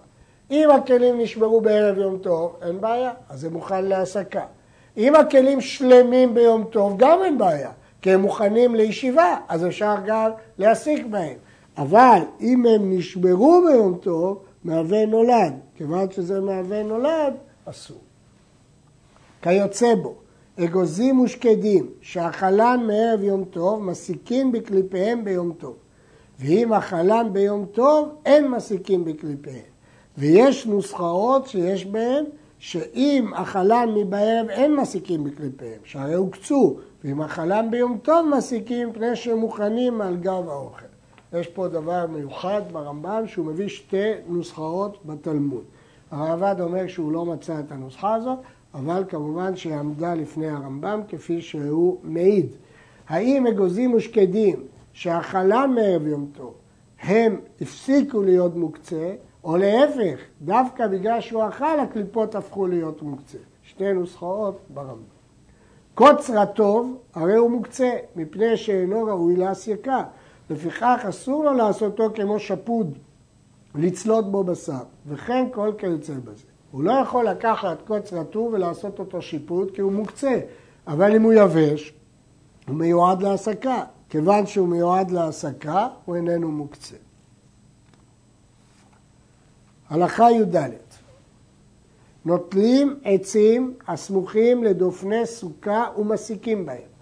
אם 0.50 0.70
הכלים 0.70 1.20
נשברו 1.20 1.60
בערב 1.60 1.98
יום 1.98 2.18
טוב, 2.18 2.56
אין 2.62 2.80
בעיה, 2.80 3.12
אז 3.28 3.40
זה 3.40 3.50
מוכן 3.50 3.84
להסקה. 3.84 4.44
אם 4.96 5.14
הכלים 5.14 5.60
שלמים 5.60 6.34
ביום 6.34 6.64
טוב, 6.64 6.94
גם 6.96 7.18
אין 7.24 7.38
בעיה, 7.38 7.70
כי 8.02 8.12
הם 8.12 8.20
מוכנים 8.20 8.74
לישיבה, 8.74 9.36
אז 9.48 9.66
אפשר 9.66 9.94
גם 10.06 10.30
להסיק 10.58 11.06
בהם. 11.06 11.36
אבל 11.78 12.18
אם 12.40 12.66
הם 12.66 12.92
נשברו 12.98 13.62
ביום 13.66 13.98
טוב, 14.00 14.42
מהווה 14.66 15.06
נולד. 15.06 15.52
כיוון 15.74 16.10
שזה 16.10 16.40
מהווה 16.40 16.82
נולד, 16.82 17.34
אסור. 17.64 18.00
כיוצא 19.42 19.94
בו, 19.94 20.14
אגוזים 20.60 21.20
ושקדים, 21.20 21.90
שאכלן 22.00 22.86
מערב 22.86 23.22
יום 23.22 23.44
טוב, 23.44 23.82
מסיקים 23.82 24.52
בקליפיהם 24.52 25.24
ביום 25.24 25.52
טוב. 25.52 25.76
ואם 26.40 26.72
אכלן 26.72 27.28
ביום 27.32 27.66
טוב, 27.72 28.08
אין 28.26 28.50
מסיקים 28.50 29.04
בקליפיהם. 29.04 29.70
ויש 30.18 30.66
נוסחאות 30.66 31.46
שיש 31.46 31.86
בהן 31.86 32.24
שאם 32.58 33.34
אכלן 33.34 33.88
מבערב 33.94 34.48
אין 34.48 34.76
מסיקים 34.76 35.24
בקליפיהם, 35.24 35.80
שהרי 35.84 36.14
הוקצו, 36.14 36.76
ואם 37.04 37.22
אכלן 37.22 37.70
ביום 37.70 37.98
טוב 38.02 38.28
מסיקים 38.36 38.92
פני 38.92 39.16
שהם 39.16 39.38
מוכנים 39.38 40.00
על 40.00 40.16
גב 40.16 40.48
האוכל. 40.48 40.85
יש 41.32 41.46
פה 41.46 41.68
דבר 41.68 42.06
מיוחד 42.06 42.62
ברמב"ם 42.72 43.22
שהוא 43.26 43.46
מביא 43.46 43.68
שתי 43.68 44.12
נוסחאות 44.26 44.98
בתלמוד. 45.04 45.64
הרעב"ד 46.10 46.60
אומר 46.60 46.86
שהוא 46.86 47.12
לא 47.12 47.24
מצא 47.24 47.60
את 47.60 47.72
הנוסחה 47.72 48.14
הזאת, 48.14 48.38
אבל 48.74 49.04
כמובן 49.08 49.56
שהיא 49.56 49.74
עמדה 49.74 50.14
לפני 50.14 50.48
הרמב"ם 50.48 51.00
כפי 51.08 51.42
שהוא 51.42 51.98
מעיד. 52.02 52.46
האם 53.08 53.46
אגוזים 53.46 53.94
ושקדים 53.94 54.56
שאכלם 54.92 55.72
מערב 55.74 56.06
יום 56.06 56.26
טוב 56.36 56.54
הם 57.00 57.36
הפסיקו 57.60 58.22
להיות 58.22 58.56
מוקצה, 58.56 59.14
או 59.44 59.56
להפך, 59.56 60.20
דווקא 60.42 60.86
בגלל 60.86 61.20
שהוא 61.20 61.48
אכל 61.48 61.80
הקליפות 61.80 62.34
הפכו 62.34 62.66
להיות 62.66 63.02
מוקצה. 63.02 63.38
שתי 63.62 63.92
נוסחאות 63.92 64.60
ברמב"ם. 64.74 65.16
קוץ 65.94 66.30
רטוב 66.30 66.96
הרי 67.14 67.36
הוא 67.36 67.50
מוקצה, 67.50 67.90
מפני 68.16 68.56
שאינו 68.56 69.04
ראוי 69.04 69.36
להסיקה. 69.36 70.02
לפיכך 70.50 71.00
אסור 71.08 71.44
לו 71.44 71.52
לעשותו 71.52 72.10
כמו 72.14 72.38
שפוד, 72.38 72.98
לצלות 73.74 74.32
בו 74.32 74.44
בשר, 74.44 74.82
וכן 75.06 75.46
כל 75.52 75.72
כיוצא 75.78 76.14
בזה. 76.14 76.44
הוא 76.70 76.84
לא 76.84 76.92
יכול 76.92 77.28
לקחת 77.28 77.82
קוץ 77.86 78.12
רטוב 78.12 78.52
ולעשות 78.52 78.98
אותו 78.98 79.22
שיפוד 79.22 79.70
כי 79.70 79.80
הוא 79.80 79.92
מוקצה, 79.92 80.40
אבל 80.86 81.16
אם 81.16 81.22
הוא 81.22 81.32
יבש, 81.32 81.92
הוא 82.68 82.76
מיועד 82.76 83.22
להסקה. 83.22 83.84
כיוון 84.08 84.46
שהוא 84.46 84.68
מיועד 84.68 85.10
להסקה, 85.10 85.88
הוא 86.04 86.16
איננו 86.16 86.52
מוקצה. 86.52 86.96
הלכה 89.90 90.30
י"ד 90.30 90.56
נוטלים 92.24 93.00
עצים 93.04 93.74
הסמוכים 93.86 94.64
לדופני 94.64 95.26
סוכה 95.26 95.84
ומסיקים 95.98 96.66
בהם. 96.66 96.95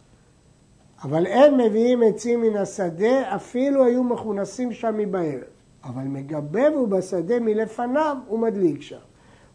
אבל 1.04 1.26
אין 1.26 1.56
מביאים 1.56 2.02
עצים 2.02 2.40
מן 2.40 2.56
השדה, 2.56 3.34
אפילו 3.36 3.84
היו 3.84 4.04
מכונסים 4.04 4.72
שם 4.72 4.94
מבערב. 4.98 5.40
אבל 5.84 6.02
מגבב 6.02 6.70
הוא 6.74 6.88
בשדה 6.88 7.40
מלפניו 7.40 8.16
ומדליק 8.30 8.82
שם. 8.82 8.96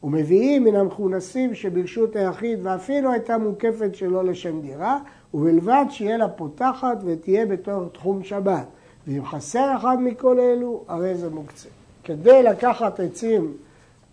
ומביאים 0.04 0.64
מן 0.64 0.76
המכונסים 0.76 1.56
שברשות 1.56 2.16
היחיד 2.16 2.60
ואפילו 2.64 3.12
הייתה 3.12 3.38
מוקפת 3.38 3.96
שלא 3.96 4.24
לשם 4.24 4.62
דירה, 4.62 5.00
ובלבד 5.34 5.86
שיהיה 5.90 6.18
לה 6.18 6.30
פותחת 6.30 6.98
ותהיה 7.06 7.46
בתור 7.46 7.86
תחום 7.90 8.24
שבת. 8.24 8.66
ואם 9.08 9.26
חסר 9.26 9.74
אחד 9.78 9.98
מכל 10.02 10.40
אלו, 10.40 10.84
הרי 10.88 11.16
זה 11.16 11.30
מוקצה. 11.30 11.70
כדי 12.04 12.44
לקחת 12.44 13.00
עצים 13.00 13.54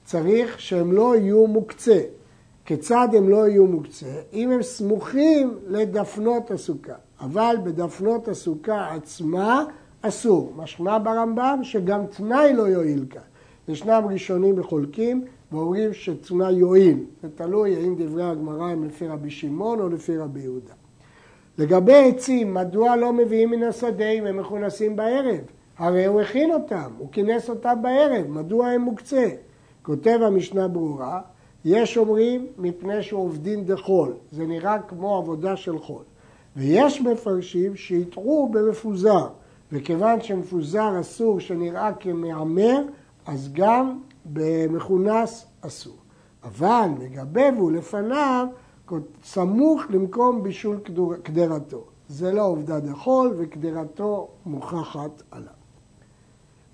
צריך 0.05 0.61
שהם 0.61 0.93
לא 0.93 1.17
יהיו 1.17 1.47
מוקצה. 1.47 2.01
כיצד 2.65 3.09
הם 3.13 3.29
לא 3.29 3.49
יהיו 3.49 3.67
מוקצה? 3.67 4.21
אם 4.33 4.51
הם 4.51 4.63
סמוכים 4.63 5.59
לדפנות 5.67 6.51
הסוכה. 6.51 7.06
אבל 7.21 7.57
בדפנות 7.65 8.29
הסוכה 8.29 8.95
עצמה 8.95 9.65
אסור. 10.03 10.53
משמע 10.57 10.99
ברמב"ם 10.99 11.59
שגם 11.63 12.07
תנאי 12.07 12.53
לא 12.53 12.63
יועיל 12.63 13.05
כאן. 13.11 13.21
ישנם 13.69 14.03
ראשונים 14.11 14.59
וחולקים 14.59 15.25
ואומרים 15.53 15.93
שתנאי 15.93 16.53
יועיל. 16.53 17.05
זה 17.23 17.29
תלוי 17.35 17.77
האם 17.77 17.95
דברי 17.99 18.25
הגמרא 18.31 18.69
הם 18.69 18.85
לפי 18.85 19.07
רבי 19.07 19.31
שמעון 19.31 19.81
או 19.81 19.89
לפי 19.89 20.19
רבי 20.19 20.41
יהודה. 20.41 20.73
לגבי 21.59 22.09
עצים, 22.09 22.55
מדוע 22.55 22.97
לא 22.97 23.13
מביאים 23.13 23.51
מן 23.51 23.63
השדה 23.63 24.09
אם 24.09 24.27
הם 24.27 24.37
מכונסים 24.37 24.97
בערב? 24.97 25.41
הרי 25.79 26.05
הוא 26.05 26.21
הכין 26.21 26.53
אותם, 26.53 26.91
הוא 26.99 27.09
כינס 27.13 27.51
אותם 27.51 27.75
בערב, 27.83 28.27
מדוע 28.29 28.69
הם 28.69 28.81
מוקצה? 28.81 29.29
כותב 29.83 30.19
המשנה 30.23 30.69
ברורה, 30.69 31.21
יש 31.65 31.97
אומרים 31.97 32.47
מפני 32.59 33.03
שעובדים 33.03 33.65
דחול, 33.65 34.13
זה 34.33 34.47
נראה 34.47 34.79
כמו 34.79 35.17
עבודה 35.17 35.57
של 35.57 35.79
חול. 35.79 36.03
ויש 36.57 37.01
מפרשים 37.01 37.77
שיטעו 37.77 38.49
במפוזר, 38.53 39.27
וכיוון 39.73 40.21
שמפוזר 40.21 41.01
אסור 41.01 41.41
שנראה 41.41 41.93
כמהמר, 41.93 42.83
אז 43.27 43.49
גם 43.53 43.99
במכונס 44.25 45.47
אסור. 45.61 45.97
אבל 46.45 46.89
מגבב 46.99 47.53
הוא 47.57 47.73
לפניו 47.73 48.47
סמוך 49.25 49.83
למקום 49.91 50.43
בישול 50.43 50.81
קדרתו. 51.23 51.85
זה 52.09 52.33
לא 52.33 52.47
עובדה 52.47 52.81
דחול 52.81 53.35
וקדרתו 53.39 54.29
מוכחת 54.47 55.23
עליו. 55.31 55.49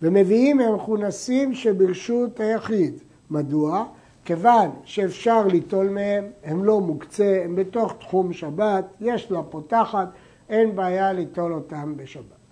ומביאים 0.02 0.56
מהמכונסים 0.56 1.54
שברשות 1.54 2.40
היחיד. 2.40 2.94
מדוע? 3.30 3.84
כיוון 4.24 4.70
שאפשר 4.84 5.46
ליטול 5.46 5.88
מהם, 5.88 6.24
הם 6.44 6.64
לא 6.64 6.80
מוקצה, 6.80 7.42
הם 7.44 7.56
בתוך 7.56 7.94
תחום 8.00 8.32
שבת, 8.32 8.84
יש 9.00 9.30
לה 9.30 9.42
פותחת, 9.42 10.08
אין 10.48 10.76
בעיה 10.76 11.12
ליטול 11.12 11.52
אותם 11.52 11.96
בשבת. 11.96 12.42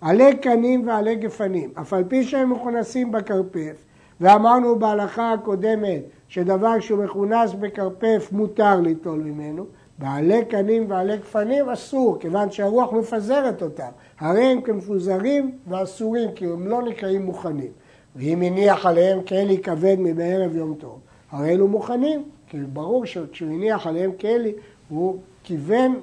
עלי 0.00 0.36
קנים 0.36 0.88
ועלי 0.88 1.16
גפנים, 1.16 1.70
אף 1.80 1.92
על 1.92 2.04
פי 2.08 2.24
שהם 2.24 2.52
מכונסים 2.52 3.12
בכרפף, 3.12 3.84
ואמרנו 4.20 4.78
בהלכה 4.78 5.32
הקודמת 5.32 6.02
שדבר 6.28 6.80
שהוא 6.80 7.04
מכונס 7.04 7.52
בכרפף 7.52 8.28
מותר 8.32 8.80
ליטול 8.80 9.20
ממנו, 9.20 9.66
בעלי 9.98 10.44
קנים 10.44 10.90
ועלי 10.90 11.16
גפנים 11.16 11.68
אסור, 11.68 12.18
כיוון 12.20 12.50
שהרוח 12.50 12.92
מפזרת 12.92 13.62
אותם. 13.62 13.88
הרי 14.18 14.44
הם 14.44 14.60
כמפוזרים 14.60 15.58
ואסורים, 15.68 16.32
כי 16.34 16.46
הם 16.46 16.68
לא 16.68 16.82
נקראים 16.82 17.22
מוכנים. 17.22 17.70
ואם 18.16 18.42
הניח 18.42 18.86
עליהם 18.86 19.22
כלי 19.22 19.58
כבד 19.58 19.96
מבערב 19.98 20.56
יום 20.56 20.74
טוב, 20.74 20.98
הרי 21.30 21.50
אלו 21.50 21.68
מוכנים, 21.68 22.22
כי 22.46 22.58
ברור 22.58 23.06
שכשהוא 23.06 23.50
הניח 23.50 23.86
עליהם 23.86 24.10
כלי, 24.20 24.52
הוא 24.88 25.18
כיוון 25.44 26.00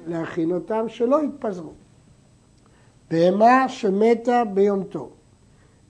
אותם 0.52 0.88
שלא 0.88 1.24
יתפזרו. 1.24 1.70
בהמה 3.10 3.68
שמתה 3.68 4.42
ביום 4.44 4.84
טוב. 4.84 5.10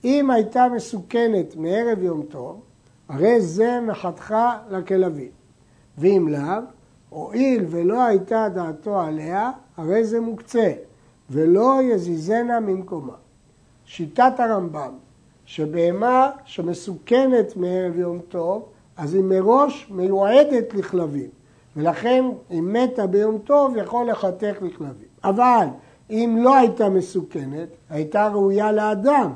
אם 0.03 0.31
הייתה 0.31 0.67
מסוכנת 0.75 1.55
מערב 1.55 2.03
יום 2.03 2.23
טוב, 2.29 2.61
הרי 3.09 3.41
זה 3.41 3.79
מחתך 3.81 4.35
לכלבים. 4.69 5.31
ואם 5.97 6.27
לאו, 6.29 6.61
הואיל 7.09 7.65
ולא 7.69 8.03
הייתה 8.03 8.47
דעתו 8.53 8.99
עליה, 8.99 9.51
הרי 9.77 10.05
זה 10.05 10.21
מוקצה, 10.21 10.73
ולא 11.29 11.79
יזיזנה 11.83 12.59
ממקומה. 12.59 13.15
שיטת 13.85 14.33
הרמב"ם, 14.37 14.93
שבהמה 15.45 16.29
שמסוכנת 16.45 17.57
מערב 17.57 17.97
יום 17.97 18.19
טוב, 18.29 18.65
אז 18.97 19.13
היא 19.13 19.23
מראש 19.23 19.87
מיועדת 19.91 20.73
לכלבים, 20.73 21.29
ולכן 21.75 22.25
אם 22.51 22.73
מתה 22.73 23.07
ביום 23.07 23.37
טוב 23.37 23.77
יכול 23.77 24.09
לחתך 24.09 24.55
לכלבים. 24.61 25.07
אבל 25.23 25.65
אם 26.09 26.37
לא 26.41 26.55
הייתה 26.55 26.89
מסוכנת, 26.89 27.67
הייתה 27.89 28.27
ראויה 28.27 28.71
לאדם. 28.71 29.31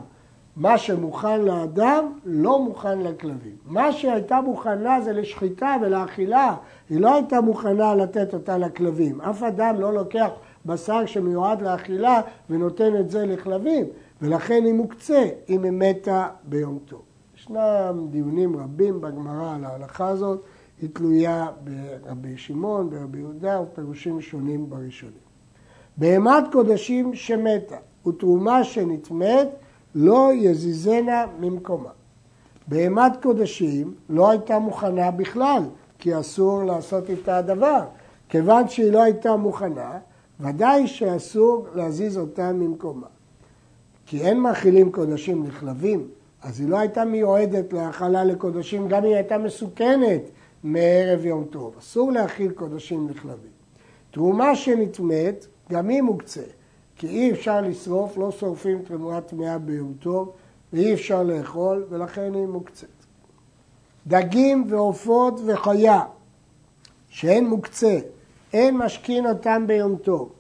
מה 0.58 0.78
שמוכן 0.78 1.42
לאדם 1.42 2.14
לא 2.26 2.60
מוכן 2.60 3.00
לכלבים. 3.00 3.56
מה 3.66 3.92
שהייתה 3.92 4.42
מוכנה 4.42 5.02
זה 5.02 5.14
לשחיטה 5.14 5.76
ולאכילה, 5.82 6.56
היא 6.90 7.02
לא 7.02 7.14
הייתה 7.14 7.42
מוכנה 7.42 7.96
לתת 7.96 8.34
אותה 8.34 8.58
לכלבים. 8.58 9.22
אף 9.22 9.44
אדם 9.44 9.80
לא 9.80 9.94
לוקח 9.94 10.30
בשר 10.66 11.06
שמיועד 11.06 11.62
לאכילה 11.62 12.22
ונותן 12.50 12.96
את 13.00 13.10
זה 13.10 13.26
לכלבים, 13.26 13.86
ולכן 14.22 14.62
היא 14.66 14.74
מוקצה 14.74 15.30
אם 15.50 15.64
היא 15.64 15.72
מתה 15.72 16.28
ביום 16.44 16.80
טוב. 16.86 17.02
ישנם 17.36 18.08
דיונים 18.10 18.58
רבים 18.58 19.02
בגמרא 19.02 19.56
על 19.56 19.64
ההלכה 19.64 20.08
הזאת, 20.08 20.42
היא 20.82 20.90
תלויה 20.94 21.48
ברבי 21.64 22.38
שמעון, 22.38 22.90
ברבי 22.90 23.20
יהודה 23.20 23.62
ופירושים 23.62 24.22
שונים 24.22 24.70
בראשונים. 24.70 25.28
בהמת 25.98 26.44
קודשים 26.52 27.16
שמתה 27.16 27.78
ותרומה 28.08 28.64
שנטמאת 28.64 29.48
לא 29.96 30.30
יזיזנה 30.34 31.26
ממקומה. 31.40 31.90
בהמת 32.68 33.12
קודשים 33.22 33.94
לא 34.10 34.30
הייתה 34.30 34.60
מוכנה 34.60 35.12
בכלל, 35.12 35.64
כי 36.00 36.20
אסור 36.20 36.64
לעשות 36.64 37.10
איתה 37.10 37.42
דבר. 37.42 37.82
כיוון 38.30 38.68
שהיא 38.68 38.92
לא 38.92 39.04
הייתה 39.04 39.36
מוכנה, 39.36 39.92
ודאי 40.40 40.88
שאסור 40.88 41.68
להזיז 41.76 42.18
אותה 42.18 42.54
ממקומה. 42.54 43.08
כי 44.08 44.22
אין 44.22 44.40
מאכילים 44.40 44.92
קודשים 44.92 45.44
לכלבים, 45.44 46.08
אז 46.42 46.60
היא 46.60 46.70
לא 46.70 46.80
הייתה 46.80 47.06
מיועדת 47.06 47.74
להאכלה 47.74 48.24
לקודשים, 48.24 48.88
גם 48.88 49.04
היא 49.04 49.16
הייתה 49.16 49.38
מסוכנת 49.38 50.22
מערב 50.64 51.26
יום 51.26 51.44
טוב. 51.50 51.76
אסור 51.80 52.12
להאכיל 52.12 52.52
קודשים 52.52 53.10
לכלבים. 53.10 53.52
תרומה 54.12 54.56
שנטמאת, 54.56 55.46
גם 55.72 55.90
היא 55.90 56.02
מוקצה. 56.02 56.42
כי 56.96 57.08
אי 57.08 57.32
אפשר 57.32 57.62
לשרוף, 57.62 58.18
לא 58.18 58.32
שורפים 58.32 58.82
תרומה 58.82 59.22
טמאה 59.22 59.58
ביום 59.58 59.94
טוב, 60.00 60.32
ואי 60.74 60.94
אפשר 60.94 61.24
לאכול, 61.24 61.86
ולכן 61.90 62.34
היא 62.34 62.48
מוקצת. 62.48 62.88
דגים 64.08 64.66
ועופות 64.70 65.42
וחיה, 65.46 66.02
שאין 67.10 67.48
מוקצה, 67.48 68.00
אין 68.54 68.78
משכין 68.78 69.28
אותם 69.28 69.64
ביום 69.68 69.96
טוב, 69.96 70.32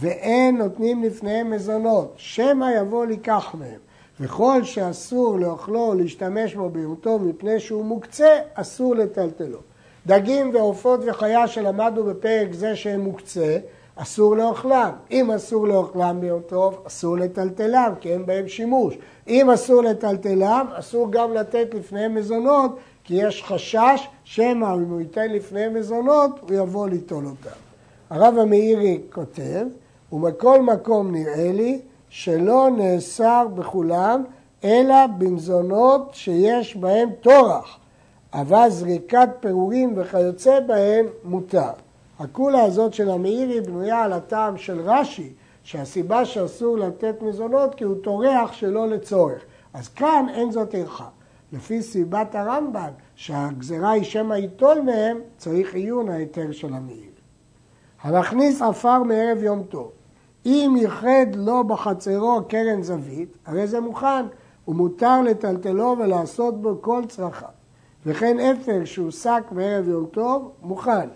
ואין 0.00 0.56
נותנים 0.56 1.02
לפניהם 1.02 1.50
מזונות, 1.50 2.14
שמא 2.16 2.66
יבוא 2.76 3.06
לקח 3.06 3.54
מהם. 3.58 3.78
וכל 4.20 4.64
שאסור 4.64 5.38
לאוכלו 5.38 5.80
או 5.80 5.94
להשתמש 5.94 6.54
בו 6.54 6.94
טוב 7.00 7.24
מפני 7.24 7.60
שהוא 7.60 7.84
מוקצה, 7.84 8.38
אסור 8.54 8.94
לטלטלו. 8.94 9.58
דגים 10.06 10.54
ועופות 10.54 11.00
וחיה 11.06 11.46
שלמדנו 11.46 12.04
בפרק 12.04 12.52
זה 12.52 12.76
שהם 12.76 13.00
מוקצה, 13.00 13.58
אסור 13.96 14.36
לאוכלם. 14.36 14.90
אם 15.10 15.30
אסור 15.30 15.68
לאוכלם 15.68 16.20
טוב, 16.46 16.82
אסור 16.86 17.16
לטלטלם, 17.16 17.92
כי 18.00 18.12
אין 18.12 18.26
בהם 18.26 18.48
שימוש. 18.48 18.94
אם 19.28 19.50
אסור 19.50 19.82
לטלטלם, 19.82 20.66
אסור 20.72 21.12
גם 21.12 21.34
לתת 21.34 21.74
לפניהם 21.74 22.14
מזונות, 22.14 22.76
כי 23.04 23.14
יש 23.14 23.42
חשש 23.42 24.08
שמא 24.24 24.74
אם 24.74 24.90
הוא 24.90 25.00
ייתן 25.00 25.30
לפניהם 25.30 25.74
מזונות, 25.74 26.30
הוא 26.40 26.56
יבוא 26.56 26.88
ליטול 26.88 27.26
אותם. 27.26 27.56
הרב 28.10 28.38
המאירי 28.38 29.00
כותב, 29.12 29.66
ומכל 30.12 30.62
מקום 30.62 31.12
נראה 31.12 31.52
לי 31.52 31.80
שלא 32.08 32.68
נאסר 32.76 33.46
בכולם, 33.54 34.24
אלא 34.64 35.06
במזונות 35.18 36.10
שיש 36.12 36.76
בהם 36.76 37.08
טורח, 37.20 37.78
אבל 38.32 38.70
זריקת 38.70 39.28
פירורים 39.40 39.92
וכיוצא 39.96 40.60
בהם 40.60 41.06
מותר. 41.24 41.70
הקולה 42.18 42.62
הזאת 42.62 42.94
של 42.94 43.10
המאירי 43.10 43.60
בנויה 43.60 44.02
על 44.02 44.12
הטעם 44.12 44.56
של 44.56 44.80
רש"י, 44.80 45.32
שהסיבה 45.62 46.24
שאסור 46.24 46.78
לתת 46.78 47.22
מזונות 47.22 47.74
כי 47.74 47.84
הוא 47.84 47.96
טורח 48.02 48.52
שלא 48.52 48.88
לצורך. 48.88 49.42
אז 49.74 49.88
כאן 49.88 50.26
אין 50.34 50.52
זאת 50.52 50.74
ערכה. 50.74 51.08
לפי 51.52 51.82
סיבת 51.82 52.34
הרמב"ן, 52.34 52.90
שהגזרה 53.14 53.90
היא 53.90 54.04
שמא 54.04 54.34
ייטול 54.34 54.80
מהם, 54.80 55.20
צריך 55.36 55.74
עיון 55.74 56.08
ההיתר 56.08 56.52
של 56.52 56.74
המאירי. 56.74 57.08
המכניס 58.02 58.62
עפר 58.62 59.02
מערב 59.02 59.42
יום 59.42 59.62
טוב, 59.62 59.90
אם 60.48 60.74
ייחד 60.76 61.26
לו 61.34 61.64
בחצרו 61.64 62.40
קרן 62.48 62.82
זווית, 62.82 63.38
הרי 63.46 63.66
זה 63.66 63.80
מוכן, 63.80 64.26
ומותר 64.68 65.22
לטלטלו 65.22 65.96
ולעשות 65.98 66.62
בו 66.62 66.78
כל 66.80 67.02
צרכיו. 67.08 67.48
וכן 68.06 68.40
אפר 68.40 68.84
שהוסק 68.84 69.42
בערב 69.50 69.88
יום 69.88 70.06
טוב, 70.06 70.52
מוכן. 70.62 71.08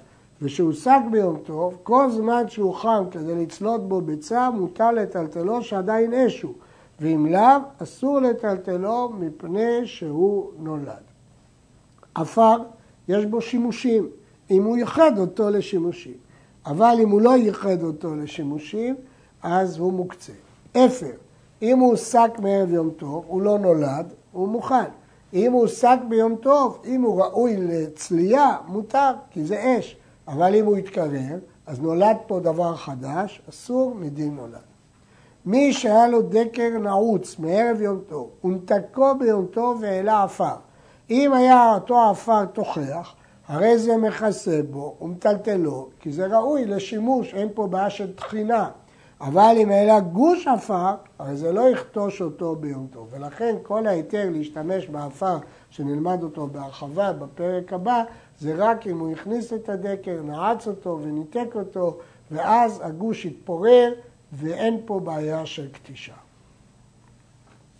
ושהוסק 0.42 1.00
ביום 1.10 1.36
טוב, 1.44 1.78
כל 1.82 2.10
זמן 2.10 2.42
שהוא 2.48 2.74
חם 2.74 3.04
כדי 3.10 3.42
לצלות 3.42 3.88
בו 3.88 4.00
ביצה, 4.00 4.50
מותר 4.50 4.90
לטלטלו 4.90 5.62
שעדיין 5.62 6.14
אשו. 6.14 6.52
ואם 7.00 7.26
לאו, 7.26 7.58
אסור 7.82 8.20
לטלטלו 8.20 9.12
מפני 9.18 9.86
שהוא 9.86 10.50
נולד. 10.58 11.02
עפר, 12.14 12.56
יש 13.08 13.26
בו 13.26 13.40
שימושים, 13.40 14.08
אם 14.50 14.64
הוא 14.64 14.76
ייחד 14.76 15.18
אותו 15.18 15.50
לשימושים. 15.50 16.14
אבל 16.66 16.96
אם 17.02 17.08
הוא 17.08 17.20
לא 17.20 17.36
ייחד 17.36 17.82
אותו 17.82 18.14
לשימושים, 18.16 18.94
אז 19.42 19.78
הוא 19.78 19.92
מוקצה. 19.92 20.32
אפר, 20.72 21.12
אם 21.62 21.78
הוא 21.78 21.90
הוסק 21.90 22.30
מערב 22.38 22.70
יום 22.70 22.90
טוב, 22.90 23.24
הוא 23.26 23.42
לא 23.42 23.58
נולד, 23.58 24.12
הוא 24.32 24.48
מוכן. 24.48 24.84
אם 25.34 25.52
הוא 25.52 25.60
הוסק 25.60 25.98
ביום 26.08 26.36
טוב, 26.36 26.82
אם 26.84 27.02
הוא 27.02 27.22
ראוי 27.22 27.56
לצלייה, 27.56 28.56
מותר, 28.66 29.12
כי 29.30 29.44
זה 29.44 29.76
אש. 29.78 29.96
אבל 30.28 30.54
אם 30.54 30.66
הוא 30.66 30.76
יתקרר, 30.76 31.38
אז 31.66 31.80
נולד 31.80 32.16
פה 32.26 32.40
דבר 32.40 32.76
חדש, 32.76 33.42
אסור 33.50 33.94
מדין 33.94 34.36
נולד. 34.36 34.72
מי 35.46 35.72
שהיה 35.72 36.08
לו 36.08 36.22
דקר 36.22 36.68
נעוץ 36.80 37.38
מערב 37.38 37.80
יום 37.80 38.00
טוב, 38.08 38.30
ונתקו 38.44 39.14
ביום 39.18 39.46
טוב 39.46 39.78
והעלה 39.80 40.22
עפר. 40.22 40.54
אם 41.10 41.32
היה 41.32 41.74
אותו 41.74 42.10
עפר 42.10 42.44
תוכח, 42.44 43.14
הרי 43.48 43.78
זה 43.78 43.96
מכסה 43.96 44.60
בו 44.70 44.96
ומטלטלו, 45.00 45.88
כי 46.00 46.12
זה 46.12 46.26
ראוי 46.26 46.64
לשימוש, 46.64 47.34
אין 47.34 47.48
פה 47.54 47.66
בעיה 47.66 47.90
של 47.90 48.12
טחינה. 48.14 48.70
אבל 49.22 49.54
אם 49.56 49.70
העלה 49.70 50.00
גוש 50.00 50.46
עפר, 50.46 50.94
הרי 51.18 51.36
זה 51.36 51.52
לא 51.52 51.60
יכתוש 51.60 52.22
אותו 52.22 52.56
ביום 52.56 52.86
טוב. 52.90 53.08
ולכן 53.10 53.56
כל 53.62 53.86
ההיתר 53.86 54.30
להשתמש 54.30 54.86
בעפר, 54.86 55.38
שנלמד 55.70 56.22
אותו 56.22 56.46
בהרחבה 56.46 57.12
בפרק 57.12 57.72
הבא, 57.72 58.02
זה 58.38 58.54
רק 58.56 58.86
אם 58.86 58.98
הוא 58.98 59.12
הכניס 59.12 59.52
את 59.52 59.68
הדקר, 59.68 60.22
נעץ 60.24 60.68
אותו 60.68 60.98
וניתק 61.02 61.48
אותו, 61.54 61.98
ואז 62.30 62.80
הגוש 62.84 63.24
יתפורר 63.24 63.92
ואין 64.32 64.80
פה 64.84 65.00
בעיה 65.00 65.46
של 65.46 65.68
קטישה. 65.72 66.21